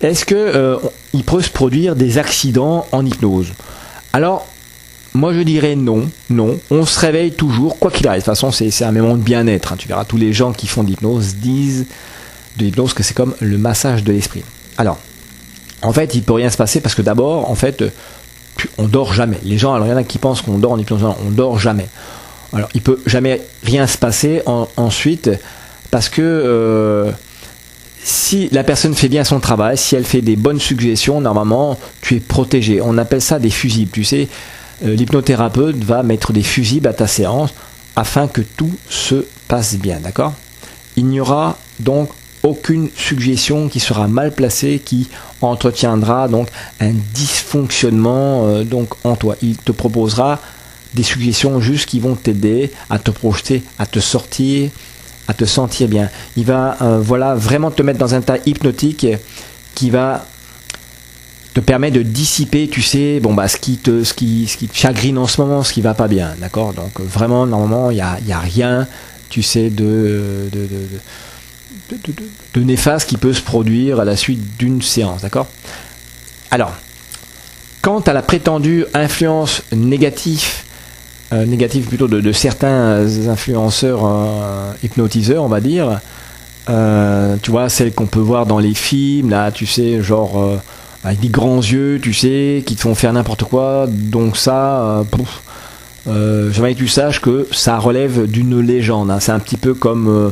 est-ce 0.00 0.24
que 0.24 0.34
euh, 0.36 0.76
il 1.12 1.24
peut 1.24 1.42
se 1.42 1.50
produire 1.50 1.96
des 1.96 2.18
accidents 2.18 2.86
en 2.92 3.04
hypnose? 3.04 3.52
Alors, 4.12 4.46
moi, 5.14 5.32
je 5.32 5.40
dirais 5.40 5.76
non, 5.76 6.08
non. 6.28 6.58
On 6.70 6.84
se 6.84 6.98
réveille 6.98 7.32
toujours, 7.32 7.78
quoi 7.78 7.90
qu'il 7.92 8.06
arrive. 8.08 8.22
De 8.22 8.24
toute 8.24 8.34
façon, 8.34 8.50
c'est 8.50 8.84
un 8.84 8.92
moment 8.92 9.16
de 9.16 9.22
bien-être. 9.22 9.72
Hein. 9.72 9.76
Tu 9.78 9.86
verras, 9.86 10.04
tous 10.04 10.16
les 10.16 10.32
gens 10.32 10.52
qui 10.52 10.66
font 10.66 10.82
de 10.82 10.88
l'hypnose 10.88 11.36
disent 11.36 11.86
de 12.56 12.64
l'hypnose 12.64 12.94
que 12.94 13.04
c'est 13.04 13.14
comme 13.14 13.34
le 13.40 13.56
massage 13.56 14.02
de 14.02 14.12
l'esprit. 14.12 14.42
Alors, 14.76 14.98
en 15.82 15.92
fait, 15.92 16.14
il 16.14 16.22
peut 16.22 16.32
rien 16.32 16.50
se 16.50 16.56
passer 16.56 16.80
parce 16.80 16.96
que 16.96 17.02
d'abord, 17.02 17.48
en 17.48 17.54
fait, 17.54 17.84
on 18.76 18.88
dort 18.88 19.12
jamais. 19.12 19.38
Les 19.44 19.56
gens, 19.56 19.74
alors 19.74 19.86
il 19.86 19.90
y 19.90 19.92
en 19.92 19.96
a 19.96 20.04
qui 20.04 20.18
pensent 20.18 20.42
qu'on 20.42 20.58
dort 20.58 20.72
en 20.72 20.78
hypnose, 20.78 21.04
on 21.04 21.30
dort 21.30 21.60
jamais. 21.60 21.86
Alors, 22.52 22.68
il 22.74 22.80
peut 22.80 23.00
jamais 23.06 23.40
rien 23.62 23.86
se 23.86 23.98
passer 23.98 24.42
ensuite 24.76 25.30
parce 25.90 26.08
que 26.08 26.22
euh, 26.22 27.12
si 28.02 28.48
la 28.50 28.64
personne 28.64 28.94
fait 28.94 29.08
bien 29.08 29.22
son 29.22 29.38
travail, 29.38 29.76
si 29.76 29.94
elle 29.94 30.04
fait 30.04 30.22
des 30.22 30.36
bonnes 30.36 30.60
suggestions, 30.60 31.20
normalement, 31.20 31.78
tu 32.00 32.16
es 32.16 32.20
protégé. 32.20 32.80
On 32.80 32.98
appelle 32.98 33.22
ça 33.22 33.38
des 33.38 33.50
fusibles. 33.50 33.90
Tu 33.90 34.04
sais, 34.04 34.22
euh, 34.22 34.26
l'hypnothérapeute 34.82 35.82
va 35.84 36.02
mettre 36.02 36.32
des 36.32 36.42
fusibles 36.42 36.88
à 36.88 36.92
ta 36.92 37.06
séance 37.06 37.54
afin 37.96 38.28
que 38.28 38.40
tout 38.40 38.72
se 38.88 39.26
passe 39.48 39.76
bien, 39.76 40.00
d'accord? 40.00 40.34
Il 40.96 41.06
n'y 41.06 41.20
aura 41.20 41.58
donc 41.80 42.10
aucune 42.42 42.90
suggestion 42.94 43.68
qui 43.68 43.80
sera 43.80 44.06
mal 44.06 44.32
placée, 44.32 44.80
qui 44.84 45.08
entretiendra 45.40 46.28
donc 46.28 46.48
un 46.80 46.92
dysfonctionnement 47.14 48.46
euh, 48.46 48.64
donc 48.64 48.90
en 49.04 49.16
toi. 49.16 49.36
Il 49.42 49.56
te 49.56 49.72
proposera 49.72 50.40
des 50.92 51.02
suggestions 51.02 51.60
juste 51.60 51.86
qui 51.86 52.00
vont 52.00 52.14
t'aider 52.14 52.70
à 52.90 52.98
te 52.98 53.10
projeter, 53.10 53.62
à 53.78 53.86
te 53.86 53.98
sortir, 53.98 54.70
à 55.26 55.34
te 55.34 55.44
sentir 55.44 55.88
bien. 55.88 56.10
Il 56.36 56.44
va 56.44 56.76
euh, 56.82 57.00
voilà 57.02 57.34
vraiment 57.34 57.70
te 57.70 57.82
mettre 57.82 57.98
dans 57.98 58.14
un 58.14 58.20
tas 58.20 58.38
hypnotique 58.46 59.06
qui 59.74 59.90
va 59.90 60.26
te 61.54 61.60
permet 61.60 61.92
de 61.92 62.02
dissiper, 62.02 62.68
tu 62.68 62.82
sais, 62.82 63.20
bon 63.20 63.32
bah 63.32 63.46
ce 63.46 63.56
qui 63.56 63.76
te, 63.76 64.02
ce 64.02 64.12
qui, 64.12 64.48
ce 64.48 64.56
qui 64.56 64.66
te 64.66 64.76
chagrine 64.76 65.16
en 65.18 65.28
ce 65.28 65.40
moment, 65.40 65.62
ce 65.62 65.72
qui 65.72 65.80
va 65.82 65.94
pas 65.94 66.08
bien, 66.08 66.34
d'accord? 66.40 66.74
Donc 66.74 67.00
vraiment 67.00 67.46
normalement 67.46 67.92
il 67.92 67.98
y 67.98 68.00
a, 68.00 68.18
y 68.26 68.32
a, 68.32 68.40
rien, 68.40 68.88
tu 69.30 69.42
sais, 69.42 69.70
de, 69.70 70.48
de, 70.52 70.66
de, 71.90 71.98
de, 72.54 72.60
néfaste 72.60 73.08
qui 73.08 73.16
peut 73.16 73.32
se 73.32 73.40
produire 73.40 74.00
à 74.00 74.04
la 74.04 74.16
suite 74.16 74.56
d'une 74.58 74.82
séance, 74.82 75.22
d'accord? 75.22 75.46
Alors, 76.50 76.74
quant 77.82 78.00
à 78.00 78.12
la 78.12 78.22
prétendue 78.22 78.84
influence 78.92 79.62
négative, 79.70 80.64
euh, 81.32 81.46
négative 81.46 81.86
plutôt 81.86 82.08
de, 82.08 82.32
certains 82.32 83.06
influenceurs 83.28 84.04
euh, 84.04 84.72
hypnotiseurs, 84.82 85.44
on 85.44 85.48
va 85.48 85.60
dire. 85.60 86.00
Euh, 86.68 87.36
tu 87.42 87.52
vois, 87.52 87.68
celles 87.68 87.92
qu'on 87.92 88.06
peut 88.06 88.20
voir 88.20 88.46
dans 88.46 88.58
les 88.58 88.74
films, 88.74 89.30
là, 89.30 89.52
tu 89.52 89.66
sais, 89.66 90.02
genre 90.02 90.60
avec 91.04 91.20
des 91.20 91.28
grands 91.28 91.60
yeux, 91.60 92.00
tu 92.02 92.14
sais, 92.14 92.62
qui 92.66 92.76
te 92.76 92.80
font 92.80 92.94
faire 92.94 93.12
n'importe 93.12 93.44
quoi. 93.44 93.86
Donc 93.88 94.36
ça, 94.36 95.04
euh, 96.06 96.50
j'aimerais 96.52 96.74
que 96.74 96.78
tu 96.78 96.88
saches 96.88 97.20
que 97.20 97.46
ça 97.52 97.78
relève 97.78 98.26
d'une 98.26 98.60
légende. 98.60 99.10
Hein. 99.10 99.20
C'est 99.20 99.32
un 99.32 99.38
petit 99.38 99.56
peu 99.56 99.74
comme 99.74 100.08
euh, 100.08 100.30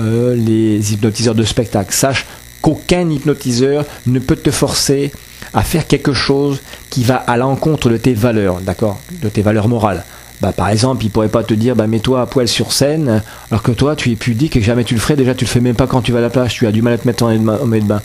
euh, 0.00 0.34
les 0.34 0.92
hypnotiseurs 0.92 1.34
de 1.34 1.44
spectacle. 1.44 1.92
Sache 1.92 2.26
qu'aucun 2.60 3.08
hypnotiseur 3.08 3.84
ne 4.06 4.18
peut 4.18 4.36
te 4.36 4.50
forcer 4.50 5.12
à 5.52 5.62
faire 5.62 5.86
quelque 5.86 6.12
chose 6.12 6.60
qui 6.90 7.02
va 7.02 7.16
à 7.16 7.36
l'encontre 7.36 7.90
de 7.90 7.96
tes 7.96 8.14
valeurs, 8.14 8.60
d'accord, 8.60 9.00
de 9.22 9.28
tes 9.28 9.42
valeurs 9.42 9.68
morales. 9.68 10.04
Bah, 10.40 10.52
par 10.52 10.68
exemple, 10.68 11.04
il 11.04 11.10
pourrait 11.10 11.28
pas 11.28 11.42
te 11.42 11.54
dire 11.54 11.74
bah, 11.74 11.86
mets-toi 11.86 12.22
à 12.22 12.26
poil 12.26 12.46
sur 12.46 12.72
scène, 12.72 13.22
alors 13.50 13.62
que 13.62 13.72
toi 13.72 13.96
tu 13.96 14.10
es 14.10 14.16
pudique 14.16 14.56
et 14.56 14.60
que 14.60 14.66
jamais 14.66 14.84
tu 14.84 14.94
le 14.94 15.00
ferais. 15.00 15.16
Déjà, 15.16 15.34
tu 15.34 15.44
le 15.44 15.50
fais 15.50 15.60
même 15.60 15.74
pas 15.74 15.86
quand 15.86 16.02
tu 16.02 16.12
vas 16.12 16.18
à 16.18 16.22
la 16.22 16.30
plage, 16.30 16.54
tu 16.54 16.66
as 16.66 16.72
du 16.72 16.82
mal 16.82 16.94
à 16.94 16.98
te 16.98 17.06
mettre 17.06 17.24
en 17.24 17.66
maillot 17.66 17.82
de 17.82 17.88
bain. 17.88 18.02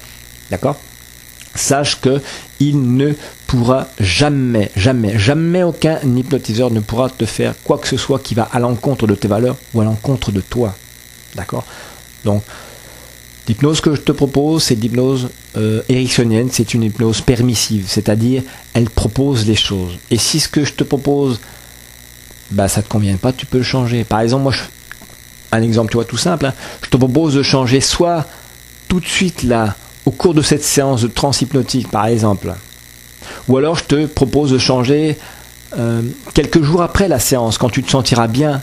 D'accord? 0.49 0.77
Sache 1.55 1.99
que 2.01 2.21
il 2.59 2.95
ne 2.95 3.13
pourra 3.47 3.87
jamais, 3.99 4.71
jamais, 4.75 5.17
jamais 5.17 5.63
aucun 5.63 5.99
hypnotiseur 6.01 6.71
ne 6.71 6.79
pourra 6.79 7.09
te 7.09 7.25
faire 7.25 7.53
quoi 7.63 7.77
que 7.77 7.87
ce 7.87 7.97
soit 7.97 8.19
qui 8.19 8.35
va 8.35 8.43
à 8.51 8.59
l'encontre 8.59 9.07
de 9.07 9.15
tes 9.15 9.27
valeurs 9.27 9.57
ou 9.73 9.81
à 9.81 9.85
l'encontre 9.85 10.31
de 10.31 10.41
toi. 10.41 10.75
D'accord? 11.35 11.65
Donc, 12.23 12.43
l'hypnose 13.47 13.81
que 13.81 13.93
je 13.93 14.01
te 14.01 14.11
propose, 14.11 14.63
c'est 14.63 14.75
l'hypnose 14.75 15.29
euh, 15.57 15.81
ericksonienne, 15.89 16.49
c'est 16.51 16.73
une 16.73 16.83
hypnose 16.83 17.21
permissive, 17.21 17.85
c'est-à-dire 17.87 18.43
elle 18.73 18.89
propose 18.89 19.45
les 19.45 19.55
choses. 19.55 19.97
Et 20.11 20.17
si 20.17 20.39
ce 20.39 20.49
que 20.49 20.65
je 20.65 20.73
te 20.73 20.83
propose, 20.83 21.39
bah 22.51 22.67
ça 22.67 22.81
te 22.81 22.89
convient 22.89 23.17
pas, 23.17 23.33
tu 23.33 23.45
peux 23.45 23.59
le 23.59 23.63
changer. 23.63 24.03
Par 24.03 24.21
exemple, 24.21 24.43
moi, 24.43 24.53
un 25.51 25.61
exemple, 25.61 25.91
tu 25.91 25.97
vois, 25.97 26.05
tout 26.05 26.17
simple, 26.17 26.47
hein. 26.47 26.53
je 26.83 26.89
te 26.89 26.97
propose 26.97 27.35
de 27.35 27.43
changer 27.43 27.81
soit 27.81 28.25
tout 28.87 28.99
de 28.99 29.05
suite 29.05 29.43
là 29.43 29.75
au 30.05 30.11
cours 30.11 30.33
de 30.33 30.41
cette 30.41 30.63
séance 30.63 31.01
de 31.01 31.07
transhypnotique, 31.07 31.89
par 31.89 32.05
exemple. 32.05 32.53
Ou 33.47 33.57
alors 33.57 33.75
je 33.75 33.83
te 33.83 34.05
propose 34.05 34.51
de 34.51 34.57
changer 34.57 35.17
euh, 35.77 36.01
quelques 36.33 36.61
jours 36.61 36.81
après 36.81 37.07
la 37.07 37.19
séance, 37.19 37.57
quand 37.57 37.69
tu 37.69 37.83
te 37.83 37.89
sentiras 37.89 38.27
bien, 38.27 38.61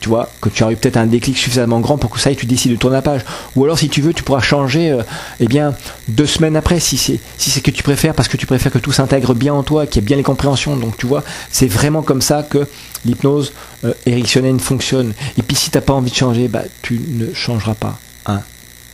tu 0.00 0.08
vois, 0.08 0.30
que 0.40 0.48
tu 0.48 0.62
as 0.62 0.70
eu 0.70 0.76
peut-être 0.76 0.98
un 0.98 1.06
déclic 1.06 1.38
suffisamment 1.38 1.80
grand 1.80 1.96
pour 1.96 2.10
que 2.10 2.20
ça 2.20 2.30
y 2.30 2.34
est, 2.34 2.36
tu 2.36 2.46
décides 2.46 2.72
de 2.72 2.76
tourner 2.76 2.96
la 2.96 3.02
page. 3.02 3.22
Ou 3.54 3.64
alors 3.64 3.78
si 3.78 3.88
tu 3.88 4.02
veux, 4.02 4.12
tu 4.12 4.22
pourras 4.22 4.40
changer, 4.40 4.90
euh, 4.90 5.02
eh 5.40 5.46
bien, 5.46 5.74
deux 6.08 6.26
semaines 6.26 6.56
après, 6.56 6.80
si 6.80 6.98
c'est 6.98 7.20
c'est 7.38 7.60
que 7.60 7.70
tu 7.70 7.82
préfères, 7.82 8.14
parce 8.14 8.28
que 8.28 8.36
tu 8.36 8.46
préfères 8.46 8.72
que 8.72 8.78
tout 8.78 8.92
s'intègre 8.92 9.34
bien 9.34 9.54
en 9.54 9.62
toi, 9.62 9.86
qu'il 9.86 10.02
y 10.02 10.04
ait 10.04 10.06
bien 10.06 10.16
les 10.16 10.22
compréhensions. 10.22 10.76
Donc 10.76 10.96
tu 10.96 11.06
vois, 11.06 11.24
c'est 11.50 11.68
vraiment 11.68 12.02
comme 12.02 12.20
ça 12.20 12.42
que 12.42 12.66
l'hypnose 13.04 13.52
euh, 13.84 13.94
ericksonienne 14.04 14.60
fonctionne. 14.60 15.14
Et 15.38 15.42
puis 15.42 15.56
si 15.56 15.70
tu 15.70 15.78
n'as 15.78 15.82
pas 15.82 15.94
envie 15.94 16.10
de 16.10 16.16
changer, 16.16 16.48
bah, 16.48 16.64
tu 16.82 17.00
ne 17.08 17.32
changeras 17.32 17.74
pas. 17.74 17.98
Hein. 18.26 18.40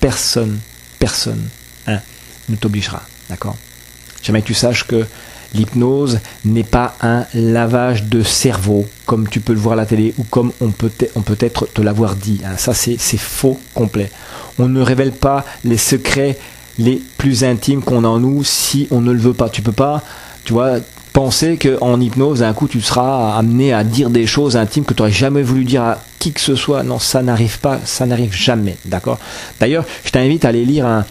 Personne, 0.00 0.60
personne 0.98 1.48
ne 2.48 2.56
t'obligera. 2.56 3.02
D'accord? 3.28 3.56
Jamais 4.22 4.42
que 4.42 4.46
tu 4.46 4.54
saches 4.54 4.86
que 4.86 5.06
l'hypnose 5.54 6.20
n'est 6.44 6.64
pas 6.64 6.96
un 7.02 7.26
lavage 7.34 8.04
de 8.04 8.22
cerveau, 8.22 8.86
comme 9.06 9.28
tu 9.28 9.40
peux 9.40 9.52
le 9.52 9.58
voir 9.58 9.74
à 9.74 9.76
la 9.76 9.86
télé 9.86 10.14
ou 10.18 10.24
comme 10.24 10.52
on 10.60 10.70
peut, 10.70 10.90
on 11.16 11.22
peut 11.22 11.36
être 11.40 11.66
te 11.66 11.82
l'avoir 11.82 12.16
dit. 12.16 12.40
Hein. 12.44 12.56
Ça, 12.56 12.74
c'est 12.74 12.98
faux 12.98 13.58
complet. 13.74 14.10
On 14.58 14.68
ne 14.68 14.80
révèle 14.80 15.12
pas 15.12 15.44
les 15.64 15.76
secrets 15.76 16.38
les 16.78 17.02
plus 17.18 17.44
intimes 17.44 17.82
qu'on 17.82 18.04
a 18.04 18.08
en 18.08 18.20
nous 18.20 18.44
si 18.44 18.88
on 18.90 19.00
ne 19.00 19.12
le 19.12 19.20
veut 19.20 19.34
pas. 19.34 19.48
Tu 19.48 19.62
peux 19.62 19.72
pas, 19.72 20.02
tu 20.44 20.52
vois, 20.52 20.78
penser 21.12 21.58
qu'en 21.58 22.00
hypnose, 22.00 22.42
un 22.42 22.52
coup, 22.54 22.68
tu 22.68 22.80
seras 22.80 23.36
amené 23.36 23.72
à 23.72 23.84
dire 23.84 24.10
des 24.10 24.26
choses 24.26 24.56
intimes 24.56 24.84
que 24.84 24.94
tu 24.94 25.02
n'aurais 25.02 25.12
jamais 25.12 25.42
voulu 25.42 25.64
dire 25.64 25.82
à 25.82 25.98
qui 26.18 26.32
que 26.32 26.40
ce 26.40 26.54
soit. 26.54 26.82
Non, 26.82 26.98
ça 26.98 27.22
n'arrive 27.22 27.58
pas, 27.58 27.80
ça 27.84 28.06
n'arrive 28.06 28.32
jamais. 28.32 28.76
D'accord? 28.84 29.18
D'ailleurs, 29.60 29.84
je 30.04 30.10
t'invite 30.10 30.44
à 30.44 30.48
aller 30.48 30.64
lire 30.64 30.86
un, 30.86 31.04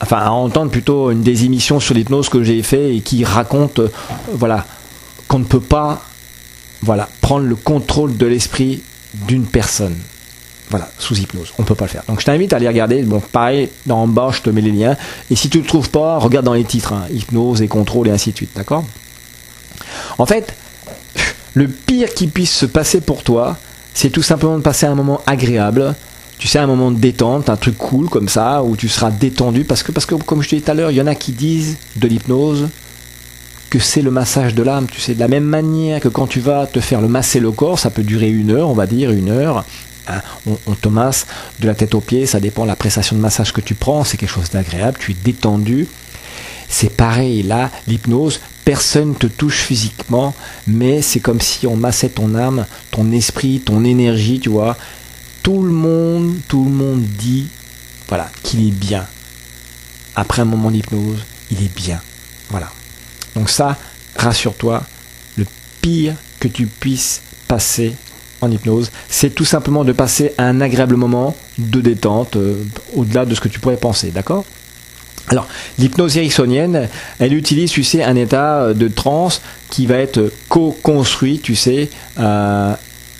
enfin 0.00 0.18
à 0.18 0.30
entendre 0.30 0.70
plutôt 0.70 1.10
une 1.10 1.22
des 1.22 1.44
émissions 1.44 1.80
sur 1.80 1.94
l'hypnose 1.94 2.28
que 2.28 2.42
j'ai 2.42 2.62
fait 2.62 2.96
et 2.96 3.00
qui 3.00 3.24
raconte 3.24 3.78
euh, 3.80 3.90
voilà 4.32 4.66
qu'on 5.28 5.38
ne 5.38 5.44
peut 5.44 5.60
pas 5.60 6.02
voilà 6.82 7.08
prendre 7.20 7.46
le 7.46 7.56
contrôle 7.56 8.16
de 8.16 8.26
l'esprit 8.26 8.82
d'une 9.26 9.46
personne 9.46 9.96
voilà, 10.68 10.90
sous 10.98 11.16
hypnose. 11.16 11.52
On 11.58 11.62
ne 11.62 11.66
peut 11.66 11.76
pas 11.76 11.84
le 11.84 11.90
faire. 11.90 12.02
Donc 12.08 12.20
je 12.20 12.26
t'invite 12.26 12.52
à 12.52 12.56
aller 12.56 12.66
regarder. 12.66 13.02
Bon, 13.02 13.20
pareil, 13.20 13.68
en 13.88 14.08
bas, 14.08 14.30
je 14.32 14.42
te 14.42 14.50
mets 14.50 14.60
les 14.60 14.72
liens. 14.72 14.96
Et 15.30 15.36
si 15.36 15.48
tu 15.48 15.60
le 15.60 15.64
trouves 15.64 15.90
pas, 15.90 16.18
regarde 16.18 16.44
dans 16.44 16.54
les 16.54 16.64
titres. 16.64 16.92
Hein. 16.92 17.06
hypnose 17.10 17.62
et 17.62 17.68
contrôle 17.68 18.08
et 18.08 18.10
ainsi 18.10 18.32
de 18.32 18.36
suite. 18.36 18.50
D'accord? 18.56 18.84
En 20.18 20.26
fait, 20.26 20.54
le 21.54 21.68
pire 21.68 22.12
qui 22.12 22.26
puisse 22.26 22.52
se 22.52 22.66
passer 22.66 23.00
pour 23.00 23.22
toi, 23.22 23.56
c'est 23.94 24.10
tout 24.10 24.22
simplement 24.22 24.56
de 24.58 24.62
passer 24.62 24.86
un 24.86 24.94
moment 24.94 25.20
agréable 25.26 25.94
tu 26.38 26.48
sais, 26.48 26.58
un 26.58 26.66
moment 26.66 26.90
de 26.90 26.98
détente, 26.98 27.48
un 27.48 27.56
truc 27.56 27.78
cool 27.78 28.08
comme 28.08 28.28
ça, 28.28 28.62
où 28.62 28.76
tu 28.76 28.88
seras 28.88 29.10
détendu, 29.10 29.64
parce 29.64 29.82
que, 29.82 29.92
comme 30.14 30.42
je 30.42 30.48
te 30.48 30.54
disais 30.54 30.64
tout 30.64 30.70
à 30.70 30.74
l'heure, 30.74 30.90
il 30.90 30.96
y 30.96 31.00
en 31.00 31.06
a 31.06 31.14
qui 31.14 31.32
disent 31.32 31.78
de 31.96 32.06
l'hypnose 32.08 32.68
que 33.70 33.78
c'est 33.78 34.02
le 34.02 34.10
massage 34.10 34.54
de 34.54 34.62
l'âme, 34.62 34.86
tu 34.90 35.00
sais, 35.00 35.14
de 35.14 35.20
la 35.20 35.28
même 35.28 35.44
manière 35.44 36.00
que 36.00 36.08
quand 36.08 36.26
tu 36.26 36.40
vas 36.40 36.66
te 36.66 36.80
faire 36.80 37.00
le 37.00 37.08
masser 37.08 37.40
le 37.40 37.50
corps, 37.50 37.78
ça 37.78 37.90
peut 37.90 38.02
durer 38.02 38.28
une 38.28 38.50
heure, 38.50 38.68
on 38.68 38.74
va 38.74 38.86
dire 38.86 39.10
une 39.10 39.30
heure, 39.30 39.64
hein, 40.08 40.20
on, 40.46 40.74
te 40.74 40.88
masse 40.88 41.26
de 41.58 41.66
la 41.66 41.74
tête 41.74 41.94
aux 41.94 42.00
pieds, 42.00 42.26
ça 42.26 42.38
dépend 42.38 42.62
de 42.62 42.68
la 42.68 42.76
prestation 42.76 43.16
de 43.16 43.20
massage 43.20 43.52
que 43.52 43.60
tu 43.60 43.74
prends, 43.74 44.04
c'est 44.04 44.16
quelque 44.16 44.30
chose 44.30 44.50
d'agréable, 44.50 44.98
tu 45.00 45.12
es 45.12 45.16
détendu. 45.24 45.88
C'est 46.68 46.90
pareil, 46.90 47.42
là, 47.42 47.70
l'hypnose, 47.86 48.40
personne 48.64 49.14
te 49.14 49.28
touche 49.28 49.60
physiquement, 49.60 50.34
mais 50.66 51.00
c'est 51.00 51.20
comme 51.20 51.40
si 51.40 51.66
on 51.66 51.76
massait 51.76 52.08
ton 52.08 52.34
âme, 52.34 52.66
ton 52.90 53.12
esprit, 53.12 53.60
ton 53.60 53.84
énergie, 53.84 54.40
tu 54.40 54.48
vois, 54.48 54.76
tout 55.46 55.62
le 55.62 55.70
monde, 55.70 56.38
tout 56.48 56.64
le 56.64 56.70
monde 56.72 57.02
dit, 57.02 57.46
voilà, 58.08 58.28
qu'il 58.42 58.66
est 58.66 58.72
bien. 58.72 59.06
Après 60.16 60.42
un 60.42 60.44
moment 60.44 60.72
d'hypnose, 60.72 61.24
il 61.52 61.62
est 61.62 61.72
bien. 61.72 62.00
Voilà. 62.50 62.68
Donc 63.36 63.48
ça, 63.48 63.76
rassure-toi, 64.16 64.82
le 65.36 65.46
pire 65.80 66.16
que 66.40 66.48
tu 66.48 66.66
puisses 66.66 67.22
passer 67.46 67.94
en 68.40 68.50
hypnose, 68.50 68.90
c'est 69.08 69.32
tout 69.36 69.44
simplement 69.44 69.84
de 69.84 69.92
passer 69.92 70.34
un 70.36 70.60
agréable 70.60 70.96
moment 70.96 71.36
de 71.58 71.80
détente 71.80 72.34
euh, 72.34 72.64
au-delà 72.96 73.24
de 73.24 73.36
ce 73.36 73.40
que 73.40 73.48
tu 73.48 73.60
pourrais 73.60 73.76
penser, 73.76 74.10
d'accord? 74.10 74.44
Alors, 75.28 75.46
l'hypnose 75.78 76.16
ericksonienne, 76.16 76.88
elle 77.20 77.34
utilise, 77.34 77.70
tu 77.70 77.84
sais, 77.84 78.02
un 78.02 78.16
état 78.16 78.74
de 78.74 78.88
transe 78.88 79.42
qui 79.70 79.86
va 79.86 79.98
être 79.98 80.32
co-construit, 80.48 81.38
tu 81.38 81.54
sais, 81.54 81.88
euh, 82.18 82.74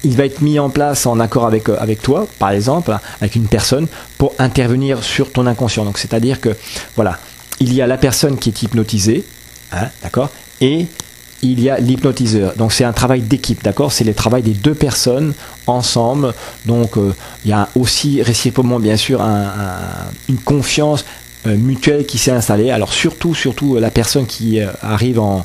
il 0.04 0.16
va 0.16 0.24
être 0.24 0.40
mis 0.40 0.58
en 0.58 0.70
place 0.70 1.06
en 1.06 1.18
accord 1.20 1.46
avec, 1.46 1.68
euh, 1.68 1.76
avec 1.78 2.02
toi, 2.02 2.26
par 2.38 2.50
exemple, 2.50 2.96
avec 3.20 3.34
une 3.34 3.48
personne, 3.48 3.86
pour 4.18 4.34
intervenir 4.38 5.02
sur 5.02 5.32
ton 5.32 5.46
inconscient. 5.46 5.84
Donc, 5.84 5.98
c'est-à-dire 5.98 6.40
que, 6.40 6.56
voilà, 6.94 7.18
il 7.60 7.72
y 7.72 7.82
a 7.82 7.86
la 7.86 7.96
personne 7.96 8.38
qui 8.38 8.50
est 8.50 8.62
hypnotisée, 8.62 9.24
hein, 9.72 9.88
d'accord, 10.02 10.30
et 10.60 10.86
il 11.42 11.60
y 11.60 11.70
a 11.70 11.78
l'hypnotiseur. 11.78 12.54
Donc 12.56 12.72
c'est 12.72 12.84
un 12.84 12.92
travail 12.92 13.20
d'équipe, 13.20 13.62
d'accord 13.62 13.92
C'est 13.92 14.04
le 14.04 14.14
travail 14.14 14.42
des 14.42 14.54
deux 14.54 14.74
personnes 14.74 15.34
ensemble. 15.66 16.34
Donc 16.64 16.96
euh, 16.96 17.14
il 17.44 17.50
y 17.50 17.54
a 17.54 17.68
aussi 17.76 18.22
réciproquement 18.22 18.80
bien 18.80 18.96
sûr 18.96 19.20
une 20.28 20.38
confiance 20.38 21.04
mutuelle 21.54 22.06
qui 22.06 22.18
s'est 22.18 22.30
installée. 22.30 22.70
Alors 22.70 22.92
surtout, 22.92 23.34
surtout 23.34 23.76
euh, 23.76 23.80
la 23.80 23.90
personne 23.90 24.26
qui 24.26 24.60
euh, 24.60 24.68
arrive 24.82 25.20
en, 25.20 25.44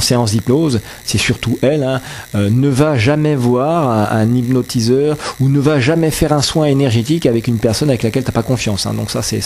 séance 0.00 0.32
d'hypnose, 0.32 0.80
c'est 1.04 1.18
surtout 1.18 1.58
elle, 1.62 1.84
hein, 1.84 2.00
ne 2.34 2.68
va 2.68 2.96
jamais 2.96 3.36
voir 3.36 4.12
un, 4.12 4.34
hypnotiseur 4.34 5.16
ou 5.38 5.48
ne 5.48 5.60
va 5.60 5.78
jamais 5.78 6.10
faire 6.10 6.32
un 6.32 6.42
soin 6.42 6.66
énergétique 6.66 7.26
avec 7.26 7.46
une 7.46 7.58
personne 7.58 7.88
avec 7.88 8.02
laquelle 8.02 8.24
tu 8.24 8.30
n'as 8.30 8.34
pas 8.34 8.42
confiance. 8.42 8.86
Hein. 8.86 8.94
Donc 8.94 9.10
ça 9.10 9.22
c'est 9.22 9.40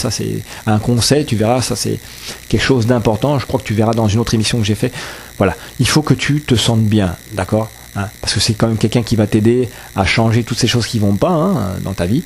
un 0.65 0.79
conseil, 0.79 1.25
tu 1.25 1.35
verras, 1.35 1.61
ça 1.61 1.75
c'est 1.75 1.99
quelque 2.47 2.63
chose 2.63 2.87
d'important. 2.87 3.37
Je 3.37 3.45
crois 3.45 3.59
que 3.59 3.65
tu 3.65 3.75
verras 3.75 3.93
dans 3.93 4.07
une 4.07 4.19
autre 4.19 4.33
émission 4.33 4.57
que 4.57 4.63
j'ai 4.63 4.75
fait. 4.75 4.91
Voilà, 5.37 5.55
il 5.79 5.87
faut 5.87 6.01
que 6.01 6.15
tu 6.15 6.41
te 6.41 6.55
sentes 6.55 6.85
bien, 6.85 7.15
d'accord 7.33 7.69
Hein, 7.97 8.09
parce 8.21 8.35
que 8.35 8.39
c'est 8.39 8.53
quand 8.53 8.67
même 8.67 8.77
quelqu'un 8.77 9.01
qui 9.01 9.15
va 9.15 9.25
t'aider 9.25 9.69
à 9.95 10.05
changer 10.05 10.43
toutes 10.43 10.59
ces 10.59 10.67
choses 10.67 10.85
qui 10.85 10.99
vont 10.99 11.15
pas 11.15 11.73
dans 11.81 11.93
ta 11.93 12.05
vie. 12.05 12.21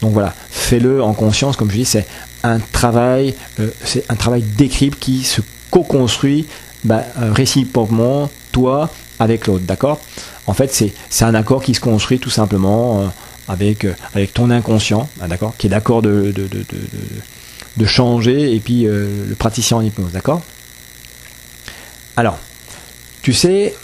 Donc 0.00 0.14
voilà, 0.14 0.34
fais-le 0.50 1.02
en 1.02 1.12
conscience, 1.12 1.56
comme 1.56 1.70
je 1.70 1.76
dis, 1.76 1.84
c'est 1.84 2.06
un 2.42 2.58
travail, 2.58 3.34
euh, 3.58 3.70
c'est 3.84 4.10
un 4.10 4.16
travail 4.16 4.42
d'équipe 4.42 4.98
qui 4.98 5.22
se 5.22 5.40
co-construit 5.70 6.46
bah, 6.84 7.04
euh, 7.18 7.32
réciproquement, 7.32 8.30
toi 8.52 8.90
avec 9.18 9.46
l'autre, 9.46 9.64
d'accord? 9.64 10.00
En 10.46 10.54
fait, 10.54 10.72
c'est 11.10 11.24
un 11.24 11.34
accord 11.34 11.62
qui 11.62 11.74
se 11.74 11.80
construit 11.80 12.18
tout 12.18 12.30
simplement 12.30 13.00
euh, 13.00 13.06
avec, 13.48 13.86
avec 14.14 14.32
ton 14.32 14.50
inconscient, 14.50 15.08
bah, 15.18 15.28
d'accord? 15.28 15.54
Qui 15.58 15.66
est 15.66 15.70
d'accord 15.70 16.02
de, 16.02 16.32
de, 16.34 16.46
de, 16.48 16.64
de, 17.76 17.86
changer, 17.86 18.54
et 18.54 18.60
puis 18.60 18.84
le 18.84 19.34
praticien 19.38 19.78
en 19.78 19.82
hypnose, 19.82 20.12
d'accord? 20.12 20.42
Alors, 22.16 22.38
tu 23.22 23.32
sais 23.32 23.74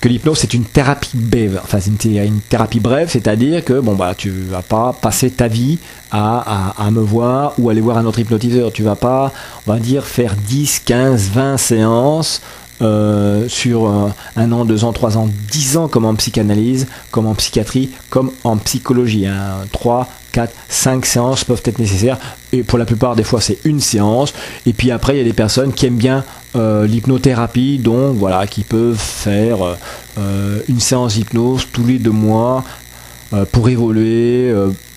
que 0.00 0.08
l'hypnose 0.08 0.38
c'est 0.38 0.54
une 0.54 0.64
thérapie 0.64 1.10
brève. 1.14 1.60
Enfin, 1.62 1.78
c'est 1.80 2.04
une, 2.04 2.16
une, 2.16 2.40
thérapie 2.40 2.80
brève, 2.80 3.08
c'est-à-dire 3.10 3.64
que 3.64 3.80
bon 3.80 3.94
bah 3.94 4.14
tu 4.16 4.30
vas 4.30 4.62
pas 4.62 4.92
passer 4.92 5.30
ta 5.30 5.48
vie 5.48 5.78
à, 6.10 6.74
à, 6.78 6.86
à, 6.86 6.90
me 6.90 7.00
voir 7.00 7.54
ou 7.58 7.70
aller 7.70 7.80
voir 7.80 7.98
un 7.98 8.06
autre 8.06 8.18
hypnotiseur. 8.18 8.72
Tu 8.72 8.82
vas 8.82 8.96
pas, 8.96 9.32
on 9.66 9.72
va 9.72 9.78
dire, 9.78 10.06
faire 10.06 10.34
10, 10.36 10.82
15, 10.84 11.30
20 11.30 11.56
séances 11.56 12.40
euh, 12.80 13.48
sur 13.48 13.90
un 14.36 14.52
an, 14.52 14.64
deux 14.64 14.84
ans, 14.84 14.92
trois 14.92 15.16
ans, 15.18 15.28
dix 15.50 15.76
ans, 15.76 15.88
comme 15.88 16.04
en 16.04 16.14
psychanalyse, 16.14 16.86
comme 17.10 17.26
en 17.26 17.34
psychiatrie, 17.34 17.90
comme 18.10 18.30
en 18.44 18.56
psychologie. 18.56 19.26
Hein. 19.26 19.66
Trois, 19.72 20.08
quatre, 20.32 20.54
cinq 20.68 21.06
séances 21.06 21.44
peuvent 21.44 21.62
être 21.64 21.78
nécessaires. 21.78 22.18
Et 22.52 22.62
pour 22.62 22.78
la 22.78 22.84
plupart 22.84 23.16
des 23.16 23.24
fois, 23.24 23.40
c'est 23.40 23.58
une 23.64 23.80
séance. 23.80 24.32
Et 24.66 24.72
puis 24.72 24.90
après, 24.90 25.14
il 25.14 25.18
y 25.18 25.20
a 25.20 25.24
des 25.24 25.32
personnes 25.32 25.72
qui 25.72 25.86
aiment 25.86 25.96
bien 25.96 26.24
euh, 26.56 26.86
l'hypnothérapie, 26.86 27.78
donc 27.78 28.16
voilà, 28.16 28.46
qui 28.46 28.62
peuvent 28.62 28.96
faire 28.96 29.58
euh, 30.18 30.60
une 30.68 30.80
séance 30.80 31.14
d'hypnose 31.14 31.66
tous 31.72 31.84
les 31.84 31.98
deux 31.98 32.10
mois 32.10 32.64
euh, 33.34 33.44
pour 33.44 33.68
évoluer, 33.68 34.52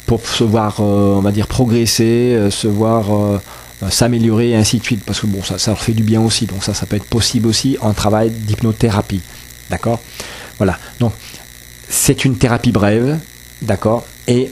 pour 0.06 0.26
se 0.26 0.44
voir, 0.44 0.80
on 0.80 1.20
va 1.22 1.32
dire, 1.32 1.48
progresser, 1.48 2.48
se 2.50 2.68
voir 2.68 3.42
s'améliorer 3.90 4.52
et 4.52 4.56
ainsi 4.56 4.80
de 4.80 4.84
suite, 4.84 5.04
parce 5.04 5.20
que 5.20 5.28
bon, 5.28 5.44
ça, 5.44 5.58
ça 5.58 5.72
leur 5.72 5.82
fait 5.82 5.94
du 5.94 6.04
bien 6.04 6.22
aussi, 6.22 6.46
donc 6.46 6.64
ça, 6.64 6.74
ça 6.74 6.86
peut 6.86 6.96
être 6.96 7.06
possible 7.06 7.48
aussi 7.48 7.78
en 7.82 7.94
travail 7.94 8.30
d'hypnothérapie, 8.30 9.22
d'accord? 9.70 10.00
Voilà, 10.58 10.78
donc 11.00 11.14
c'est 11.90 12.24
une 12.26 12.38
thérapie 12.38 12.72
brève, 12.72 13.20
d'accord? 13.62 14.06
Et 14.28 14.52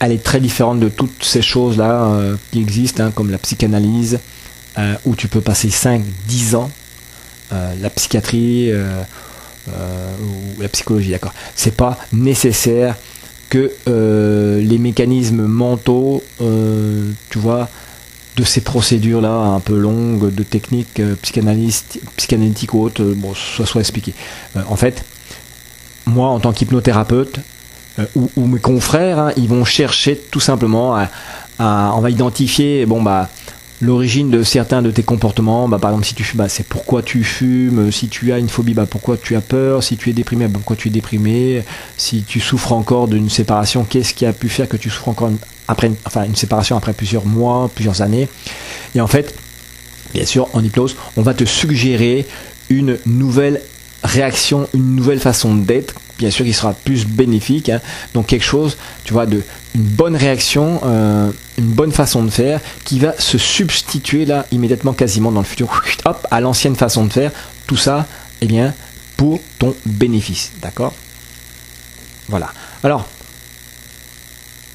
elle 0.00 0.12
est 0.12 0.24
très 0.24 0.40
différente 0.40 0.80
de 0.80 0.88
toutes 0.88 1.22
ces 1.22 1.42
choses-là 1.42 2.04
euh, 2.04 2.36
qui 2.50 2.60
existent, 2.60 3.04
hein, 3.04 3.12
comme 3.14 3.30
la 3.30 3.38
psychanalyse, 3.38 4.18
euh, 4.78 4.94
où 5.04 5.14
tu 5.14 5.28
peux 5.28 5.42
passer 5.42 5.68
5, 5.68 6.02
10 6.26 6.54
ans, 6.54 6.70
euh, 7.52 7.74
la 7.80 7.90
psychiatrie 7.90 8.72
ou 9.68 10.60
la 10.60 10.68
psychologie, 10.68 11.10
d'accord? 11.10 11.34
C'est 11.54 11.76
pas 11.76 11.98
nécessaire 12.12 12.96
que 13.50 13.70
les 13.86 14.78
mécanismes 14.78 15.42
mentaux, 15.42 16.24
tu 16.38 17.38
vois, 17.38 17.68
de 18.40 18.46
ces 18.46 18.60
procédures-là 18.60 19.32
un 19.32 19.60
peu 19.60 19.78
longues, 19.78 20.34
de 20.34 20.42
techniques 20.42 21.00
psychanalytiques 21.22 22.74
ou 22.74 22.82
autres, 22.82 23.02
bon, 23.02 23.34
soit 23.34 23.66
soit 23.66 23.80
expliqué. 23.80 24.14
en 24.68 24.76
fait, 24.76 25.04
moi, 26.06 26.28
en 26.28 26.40
tant 26.40 26.52
qu'hypnothérapeute, 26.52 27.40
euh, 27.98 28.06
ou, 28.36 28.46
mes 28.46 28.60
confrères, 28.60 29.18
hein, 29.18 29.32
ils 29.36 29.48
vont 29.48 29.64
chercher 29.64 30.16
tout 30.16 30.40
simplement 30.40 30.96
à, 30.96 31.08
on 31.94 32.00
va 32.00 32.10
identifier, 32.10 32.86
bon 32.86 33.02
bah 33.02 33.28
l'origine 33.82 34.30
de 34.30 34.42
certains 34.42 34.82
de 34.82 34.90
tes 34.90 35.02
comportements. 35.02 35.66
Bah, 35.66 35.78
par 35.78 35.90
exemple, 35.90 36.06
si 36.06 36.14
tu 36.14 36.22
fumes, 36.22 36.38
bah, 36.38 36.50
c'est 36.50 36.66
pourquoi 36.66 37.02
tu 37.02 37.24
fumes. 37.24 37.90
Si 37.90 38.08
tu 38.08 38.30
as 38.30 38.38
une 38.38 38.50
phobie, 38.50 38.74
bah, 38.74 38.84
pourquoi 38.84 39.16
tu 39.16 39.36
as 39.36 39.40
peur. 39.40 39.82
Si 39.82 39.96
tu 39.96 40.10
es 40.10 40.12
déprimé, 40.12 40.48
bah, 40.48 40.52
pourquoi 40.54 40.76
tu 40.76 40.88
es 40.88 40.90
déprimé. 40.90 41.64
Si 41.96 42.22
tu 42.22 42.40
souffres 42.40 42.72
encore 42.72 43.08
d'une 43.08 43.30
séparation, 43.30 43.84
qu'est-ce 43.84 44.12
qui 44.12 44.26
a 44.26 44.34
pu 44.34 44.50
faire 44.50 44.68
que 44.68 44.76
tu 44.76 44.90
souffres 44.90 45.08
encore 45.08 45.30
après, 45.70 45.90
une 46.26 46.34
séparation 46.34 46.76
après 46.76 46.92
plusieurs 46.92 47.24
mois, 47.24 47.70
plusieurs 47.72 48.02
années. 48.02 48.28
Et 48.94 49.00
en 49.00 49.06
fait, 49.06 49.34
bien 50.12 50.26
sûr, 50.26 50.48
en 50.52 50.64
hypnose, 50.64 50.96
on 51.16 51.22
va 51.22 51.32
te 51.32 51.44
suggérer 51.44 52.26
une 52.68 52.98
nouvelle 53.06 53.62
réaction, 54.02 54.68
une 54.74 54.96
nouvelle 54.96 55.20
façon 55.20 55.54
d'être 55.54 55.94
bien 56.18 56.30
sûr 56.30 56.44
qui 56.44 56.52
sera 56.52 56.74
plus 56.74 57.06
bénéfique. 57.06 57.68
Hein. 57.68 57.80
Donc 58.14 58.26
quelque 58.26 58.44
chose, 58.44 58.76
tu 59.04 59.12
vois, 59.12 59.26
de 59.26 59.42
une 59.74 59.82
bonne 59.82 60.16
réaction, 60.16 60.80
euh, 60.84 61.30
une 61.56 61.68
bonne 61.70 61.92
façon 61.92 62.24
de 62.24 62.30
faire 62.30 62.60
qui 62.84 62.98
va 62.98 63.14
se 63.18 63.38
substituer 63.38 64.24
là 64.24 64.46
immédiatement 64.50 64.92
quasiment 64.92 65.30
dans 65.30 65.40
le 65.40 65.46
futur, 65.46 65.68
hop, 66.04 66.26
à 66.30 66.40
l'ancienne 66.40 66.74
façon 66.74 67.04
de 67.04 67.12
faire. 67.12 67.30
Tout 67.66 67.76
ça, 67.76 68.06
eh 68.40 68.46
bien, 68.46 68.74
pour 69.16 69.40
ton 69.58 69.74
bénéfice, 69.86 70.50
d'accord? 70.60 70.92
Voilà. 72.28 72.52
Alors, 72.82 73.06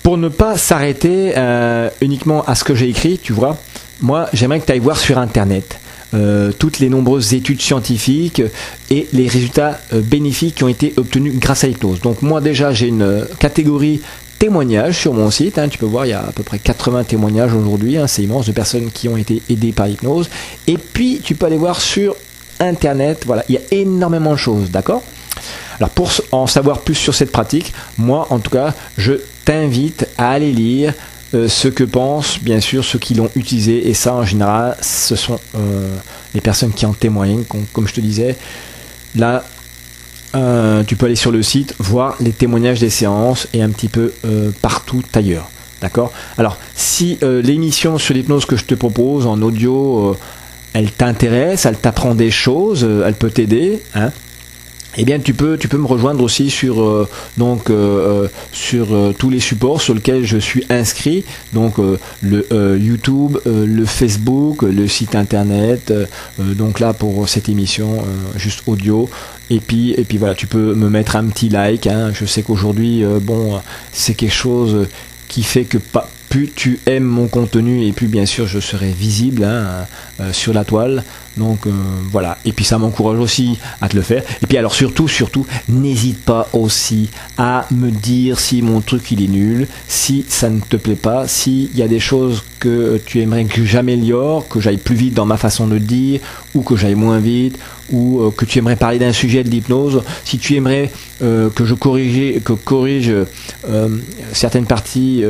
pour 0.05 0.19
ne 0.19 0.29
pas 0.29 0.55
s'arrêter 0.55 1.33
euh, 1.35 1.89
uniquement 1.99 2.43
à 2.43 2.53
ce 2.53 2.63
que 2.63 2.75
j'ai 2.75 2.87
écrit, 2.87 3.17
tu 3.17 3.33
vois, 3.33 3.57
moi 4.01 4.29
j'aimerais 4.33 4.59
que 4.59 4.67
tu 4.67 4.71
ailles 4.71 4.77
voir 4.77 4.97
sur 4.97 5.17
Internet. 5.17 5.79
Euh, 6.13 6.51
toutes 6.51 6.77
les 6.77 6.89
nombreuses 6.89 7.33
études 7.33 7.59
scientifiques 7.59 8.43
et 8.91 9.07
les 9.13 9.27
résultats 9.27 9.79
euh, 9.93 10.01
bénéfiques 10.01 10.53
qui 10.53 10.63
ont 10.63 10.67
été 10.67 10.93
obtenus 10.97 11.33
grâce 11.39 11.63
à 11.63 11.67
l'hypnose. 11.67 12.01
Donc 12.01 12.21
moi 12.21 12.39
déjà 12.39 12.71
j'ai 12.71 12.85
une 12.87 13.01
euh, 13.01 13.25
catégorie 13.39 13.99
témoignages 14.37 14.95
sur 14.99 15.11
mon 15.11 15.31
site. 15.31 15.57
Hein. 15.57 15.69
tu 15.69 15.79
peux 15.79 15.87
voir, 15.87 16.05
il 16.05 16.09
y 16.09 16.13
a 16.13 16.21
à 16.21 16.31
peu 16.31 16.43
près 16.43 16.59
80 16.59 17.05
témoignages 17.05 17.55
aujourd'hui. 17.55 17.97
Hein, 17.97 18.05
c'est 18.05 18.21
immense 18.21 18.45
de 18.45 18.51
personnes 18.51 18.91
qui 18.91 19.09
ont 19.09 19.17
été 19.17 19.41
aidées 19.49 19.71
par 19.71 19.87
l'hypnose. 19.87 20.29
Et 20.67 20.77
puis, 20.77 21.19
tu 21.23 21.33
peux 21.33 21.47
aller 21.47 21.57
voir 21.57 21.81
sur 21.81 22.15
Internet. 22.59 23.23
Voilà, 23.25 23.43
il 23.49 23.55
y 23.55 23.57
a 23.57 23.61
énormément 23.71 24.33
de 24.33 24.37
choses, 24.37 24.69
d'accord? 24.69 25.01
Alors, 25.79 25.89
pour 25.89 26.11
en 26.31 26.47
savoir 26.47 26.81
plus 26.81 26.95
sur 26.95 27.15
cette 27.15 27.31
pratique, 27.31 27.73
moi, 27.97 28.27
en 28.29 28.37
tout 28.37 28.51
cas, 28.51 28.73
je 28.97 29.13
t'invite 29.45 30.07
à 30.17 30.31
aller 30.31 30.51
lire 30.51 30.93
euh, 31.33 31.47
ce 31.47 31.67
que 31.67 31.83
pensent 31.83 32.39
bien 32.39 32.59
sûr 32.59 32.83
ceux 32.83 32.99
qui 32.99 33.13
l'ont 33.13 33.29
utilisé. 33.35 33.87
Et 33.87 33.93
ça 33.93 34.13
en 34.13 34.25
général 34.25 34.75
ce 34.81 35.15
sont 35.15 35.39
euh, 35.55 35.95
les 36.33 36.41
personnes 36.41 36.73
qui 36.73 36.85
en 36.85 36.93
témoignent 36.93 37.43
comme, 37.73 37.87
je 37.87 37.93
te 37.93 38.01
disais. 38.01 38.35
Là 39.15 39.45
euh, 40.35 40.83
tu 40.83 40.95
peux 40.95 41.05
aller 41.05 41.15
sur 41.15 41.31
le 41.31 41.41
site 41.41 41.75
voir 41.79 42.15
les 42.19 42.31
témoignages 42.31 42.79
des 42.79 42.89
séances 42.89 43.47
et 43.53 43.61
un 43.61 43.69
petit 43.69 43.87
peu 43.87 44.13
partout 44.61 45.03
ailleurs. 45.13 45.49
D'accord? 45.81 46.11
Alors 46.37 46.57
si 46.73 47.19
l'émission 47.21 47.97
sur 47.97 48.13
l'hypnose 48.13 48.45
que 48.45 48.57
je 48.57 48.65
te 48.65 48.75
propose 48.75 49.27
en 49.27 49.41
audio 49.41 50.17
elle 50.73 50.91
t'intéresse 50.91 51.65
elle 51.65 51.77
t'apprend 51.77 52.15
des 52.15 52.31
choses 52.31 52.87
elle 53.05 53.13
peut 53.13 53.29
t'aider 53.29 53.81
hein, 53.93 54.11
eh 54.97 55.05
bien 55.05 55.19
tu 55.19 55.33
peux 55.33 55.57
tu 55.57 55.67
peux 55.67 55.77
me 55.77 55.87
rejoindre 55.87 56.23
aussi 56.23 56.49
sur 56.49 56.81
euh, 56.81 57.07
donc 57.37 57.69
euh, 57.69 58.23
euh, 58.23 58.27
sur 58.51 58.87
tous 59.17 59.29
les 59.29 59.39
supports 59.39 59.81
sur 59.81 59.93
lesquels 59.93 60.25
je 60.25 60.37
suis 60.37 60.63
inscrit. 60.69 61.25
Donc 61.53 61.75
le 62.21 62.77
YouTube 62.77 63.37
le 63.45 63.85
Facebook 63.85 64.61
le 64.61 64.87
site 64.87 65.15
internet 65.15 65.93
donc 66.39 66.79
là 66.79 66.93
pour 66.93 67.27
cette 67.27 67.49
émission 67.49 68.03
juste 68.35 68.63
audio. 68.67 69.09
Et 69.49 69.59
puis 69.59 69.91
et 69.91 70.03
puis 70.03 70.17
voilà 70.17 70.35
tu 70.35 70.47
peux 70.47 70.73
me 70.73 70.89
mettre 70.89 71.15
un 71.15 71.25
petit 71.25 71.49
like 71.49 71.87
hein. 71.87 72.11
je 72.13 72.25
sais 72.25 72.41
qu'aujourd'hui 72.41 73.03
bon 73.21 73.61
c'est 73.91 74.15
quelque 74.15 74.33
chose 74.33 74.87
qui 75.27 75.43
fait 75.43 75.65
que 75.65 75.77
pas 75.77 76.09
plus 76.29 76.49
tu 76.53 76.79
aimes 76.87 77.03
mon 77.03 77.27
contenu 77.27 77.85
et 77.85 77.91
plus 77.91 78.07
bien 78.07 78.25
sûr 78.25 78.47
je 78.47 78.59
serai 78.59 78.89
visible 78.91 79.43
hein, 79.43 79.85
sur 80.31 80.53
la 80.53 80.65
toile 80.65 81.03
donc 81.37 81.67
euh, 81.67 81.71
voilà, 82.11 82.37
et 82.45 82.53
puis 82.53 82.63
ça 82.63 82.77
m'encourage 82.77 83.19
aussi 83.19 83.59
à 83.81 83.89
te 83.89 83.95
le 83.95 84.01
faire. 84.01 84.23
Et 84.41 84.47
puis 84.47 84.57
alors 84.57 84.73
surtout, 84.73 85.07
surtout, 85.07 85.45
n'hésite 85.67 86.23
pas 86.23 86.47
aussi 86.53 87.09
à 87.37 87.65
me 87.71 87.91
dire 87.91 88.39
si 88.39 88.61
mon 88.61 88.81
truc 88.81 89.11
il 89.11 89.23
est 89.23 89.27
nul, 89.27 89.67
si 89.87 90.25
ça 90.27 90.49
ne 90.49 90.59
te 90.59 90.77
plaît 90.77 90.95
pas, 90.95 91.27
s'il 91.27 91.75
y 91.75 91.81
a 91.81 91.87
des 91.87 91.99
choses 91.99 92.43
que 92.59 93.01
tu 93.05 93.19
aimerais 93.21 93.45
que 93.45 93.65
j'améliore, 93.65 94.47
que 94.47 94.59
j'aille 94.59 94.77
plus 94.77 94.95
vite 94.95 95.13
dans 95.13 95.25
ma 95.25 95.37
façon 95.37 95.67
de 95.67 95.77
dire, 95.77 96.21
ou 96.53 96.61
que 96.61 96.75
j'aille 96.75 96.95
moins 96.95 97.19
vite, 97.19 97.59
ou 97.91 98.21
euh, 98.21 98.31
que 98.31 98.45
tu 98.45 98.59
aimerais 98.59 98.77
parler 98.77 98.97
d'un 98.97 99.13
sujet 99.13 99.43
de 99.43 99.49
l'hypnose, 99.49 100.03
si 100.23 100.39
tu 100.39 100.55
aimerais 100.55 100.89
euh, 101.21 101.49
que 101.49 101.65
je 101.65 101.73
corrige, 101.73 102.41
que 102.43 102.53
corrige 102.53 103.13
certaines 104.31 104.65
parties 104.65 105.23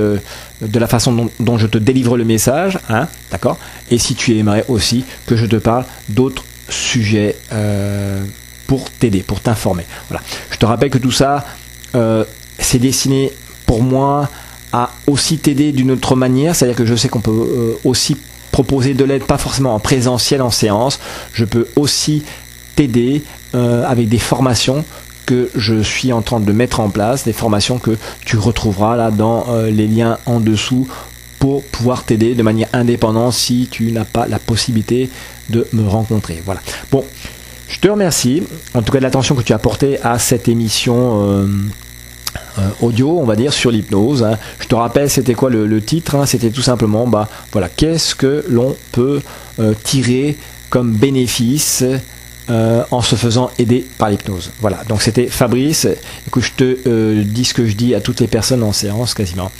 de 0.61 0.79
la 0.79 0.87
façon 0.87 1.29
dont, 1.39 1.57
je 1.57 1.67
te 1.67 1.77
délivre 1.77 2.17
le 2.17 2.23
message, 2.23 2.79
hein, 2.89 3.07
d'accord? 3.31 3.57
Et 3.91 3.97
si 3.97 4.15
tu 4.15 4.37
aimerais 4.37 4.65
aussi 4.67 5.03
que 5.25 5.35
je 5.35 5.45
te 5.45 5.57
parle 5.57 5.85
d'autres 6.09 6.43
sujets 6.69 7.35
euh, 7.51 8.23
pour 8.67 8.89
t'aider, 8.89 9.21
pour 9.21 9.39
t'informer. 9.41 9.85
Je 10.51 10.57
te 10.57 10.65
rappelle 10.65 10.89
que 10.89 10.97
tout 10.97 11.11
ça, 11.11 11.45
euh, 11.93 12.23
c'est 12.57 12.79
destiné 12.79 13.31
pour 13.65 13.83
moi 13.83 14.29
à 14.73 14.91
aussi 15.07 15.37
t'aider 15.37 15.71
d'une 15.71 15.91
autre 15.91 16.15
manière, 16.15 16.55
c'est-à-dire 16.55 16.75
que 16.75 16.85
je 16.85 16.95
sais 16.95 17.07
qu'on 17.07 17.21
peut 17.21 17.31
euh, 17.31 17.73
aussi 17.83 18.17
proposer 18.51 18.93
de 18.93 19.03
l'aide, 19.03 19.23
pas 19.23 19.37
forcément 19.37 19.75
en 19.75 19.79
présentiel, 19.79 20.41
en 20.41 20.49
séance, 20.49 20.99
je 21.33 21.45
peux 21.45 21.67
aussi 21.75 22.23
t'aider 22.75 23.23
avec 23.53 24.09
des 24.09 24.19
formations 24.19 24.83
que 25.25 25.49
je 25.55 25.81
suis 25.81 26.11
en 26.11 26.21
train 26.21 26.41
de 26.41 26.51
mettre 26.51 26.81
en 26.81 26.89
place, 26.89 27.23
des 27.23 27.31
formations 27.31 27.79
que 27.79 27.97
tu 28.25 28.37
retrouveras 28.37 28.97
là 28.97 29.11
dans 29.11 29.45
les 29.67 29.87
liens 29.87 30.17
en 30.25 30.41
dessous 30.41 30.85
pour 31.39 31.63
pouvoir 31.63 32.03
t'aider 32.03 32.35
de 32.35 32.43
manière 32.43 32.67
indépendante 32.73 33.33
si 33.33 33.67
tu 33.69 33.91
n'as 33.91 34.05
pas 34.05 34.27
la 34.27 34.39
possibilité 34.39 35.09
de 35.49 35.67
me 35.73 35.87
rencontrer. 35.87 36.41
Voilà. 36.45 36.61
Bon, 36.91 37.03
je 37.67 37.79
te 37.79 37.87
remercie 37.87 38.43
en 38.73 38.81
tout 38.81 38.91
cas 38.91 38.99
de 38.99 39.03
l'attention 39.03 39.35
que 39.35 39.43
tu 39.43 39.53
as 39.53 39.59
portée 39.59 39.99
à 40.01 40.19
cette 40.19 40.47
émission. 40.47 41.23
Euh, 41.23 41.47
euh, 42.57 42.69
audio, 42.81 43.19
on 43.19 43.25
va 43.25 43.35
dire, 43.35 43.53
sur 43.53 43.71
l'hypnose. 43.71 44.23
Hein. 44.23 44.37
Je 44.59 44.67
te 44.67 44.75
rappelle, 44.75 45.09
c'était 45.09 45.33
quoi 45.33 45.49
le, 45.49 45.81
titre 45.81 46.15
hein? 46.15 46.25
C'était 46.25 46.49
tout 46.49 46.61
simplement, 46.61 47.07
bah, 47.07 47.29
voilà, 47.51 47.69
qu'est-ce 47.69 48.15
que 48.15 48.45
l'on 48.49 48.75
peut 48.91 49.21
tirer 49.83 50.37
comme 50.69 50.93
bénéfice 50.93 51.83
euh, 52.47 52.83
en 52.91 53.01
se 53.01 53.15
faisant 53.15 53.49
aider 53.57 53.87
par 53.97 54.11
l'hypnose. 54.11 54.51
Voilà, 54.61 54.83
donc 54.87 55.01
c'était 55.01 55.25
Fabrice. 55.25 55.87
Écoute, 56.27 56.43
je 56.43 56.51
te 56.51 56.77
euh, 56.87 57.23
dis 57.25 57.43
ce 57.43 57.55
que 57.55 57.65
je 57.65 57.75
dis 57.75 57.95
à 57.95 58.01
toutes 58.01 58.19
les 58.19 58.27
personnes 58.27 58.61
en 58.61 58.71
séance 58.71 59.15
quasiment. 59.15 59.51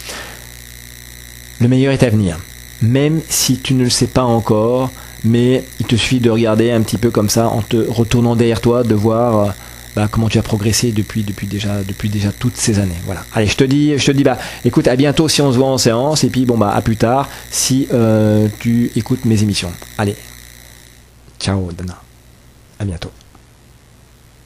Le 1.59 1.67
meilleur 1.67 1.93
est 1.93 2.03
à 2.03 2.09
venir. 2.09 2.39
Même 2.81 3.21
si 3.29 3.59
tu 3.59 3.73
ne 3.73 3.83
le 3.83 3.89
sais 3.89 4.07
pas 4.07 4.23
encore, 4.23 4.91
mais 5.23 5.63
il 5.79 5.85
te 5.85 5.95
suffit 5.95 6.19
de 6.19 6.29
regarder 6.29 6.71
un 6.71 6.81
petit 6.81 6.97
peu 6.97 7.09
comme 7.09 7.29
ça 7.29 7.47
en 7.47 7.61
te 7.61 7.77
retournant 7.77 8.35
derrière 8.35 8.61
toi, 8.61 8.83
de 8.83 8.93
voir 8.93 9.53
bah, 9.95 10.07
comment 10.11 10.27
tu 10.27 10.37
as 10.37 10.43
progressé 10.43 10.91
depuis, 10.91 11.23
depuis, 11.23 11.47
déjà, 11.47 11.81
depuis 11.83 12.09
déjà 12.09 12.31
toutes 12.31 12.57
ces 12.57 12.79
années. 12.79 12.99
Voilà. 13.05 13.23
Allez, 13.33 13.47
je 13.47 13.55
te 13.55 13.63
dis, 13.63 13.97
je 13.97 14.05
te 14.05 14.11
dis 14.11 14.23
bah, 14.23 14.37
écoute, 14.65 14.87
à 14.87 14.95
bientôt 14.95 15.29
si 15.29 15.41
on 15.41 15.51
se 15.51 15.57
voit 15.57 15.69
en 15.69 15.77
séance, 15.77 16.23
et 16.23 16.29
puis 16.29 16.45
bon, 16.45 16.57
bah, 16.57 16.73
à 16.75 16.81
plus 16.81 16.97
tard 16.97 17.29
si 17.49 17.87
tu 18.59 18.91
écoutes 18.95 19.25
mes 19.25 19.41
émissions. 19.41 19.71
Allez, 19.97 20.15
ciao 21.39 21.71
Dana, 21.71 22.01
à 22.79 22.85
bientôt. 22.85 23.11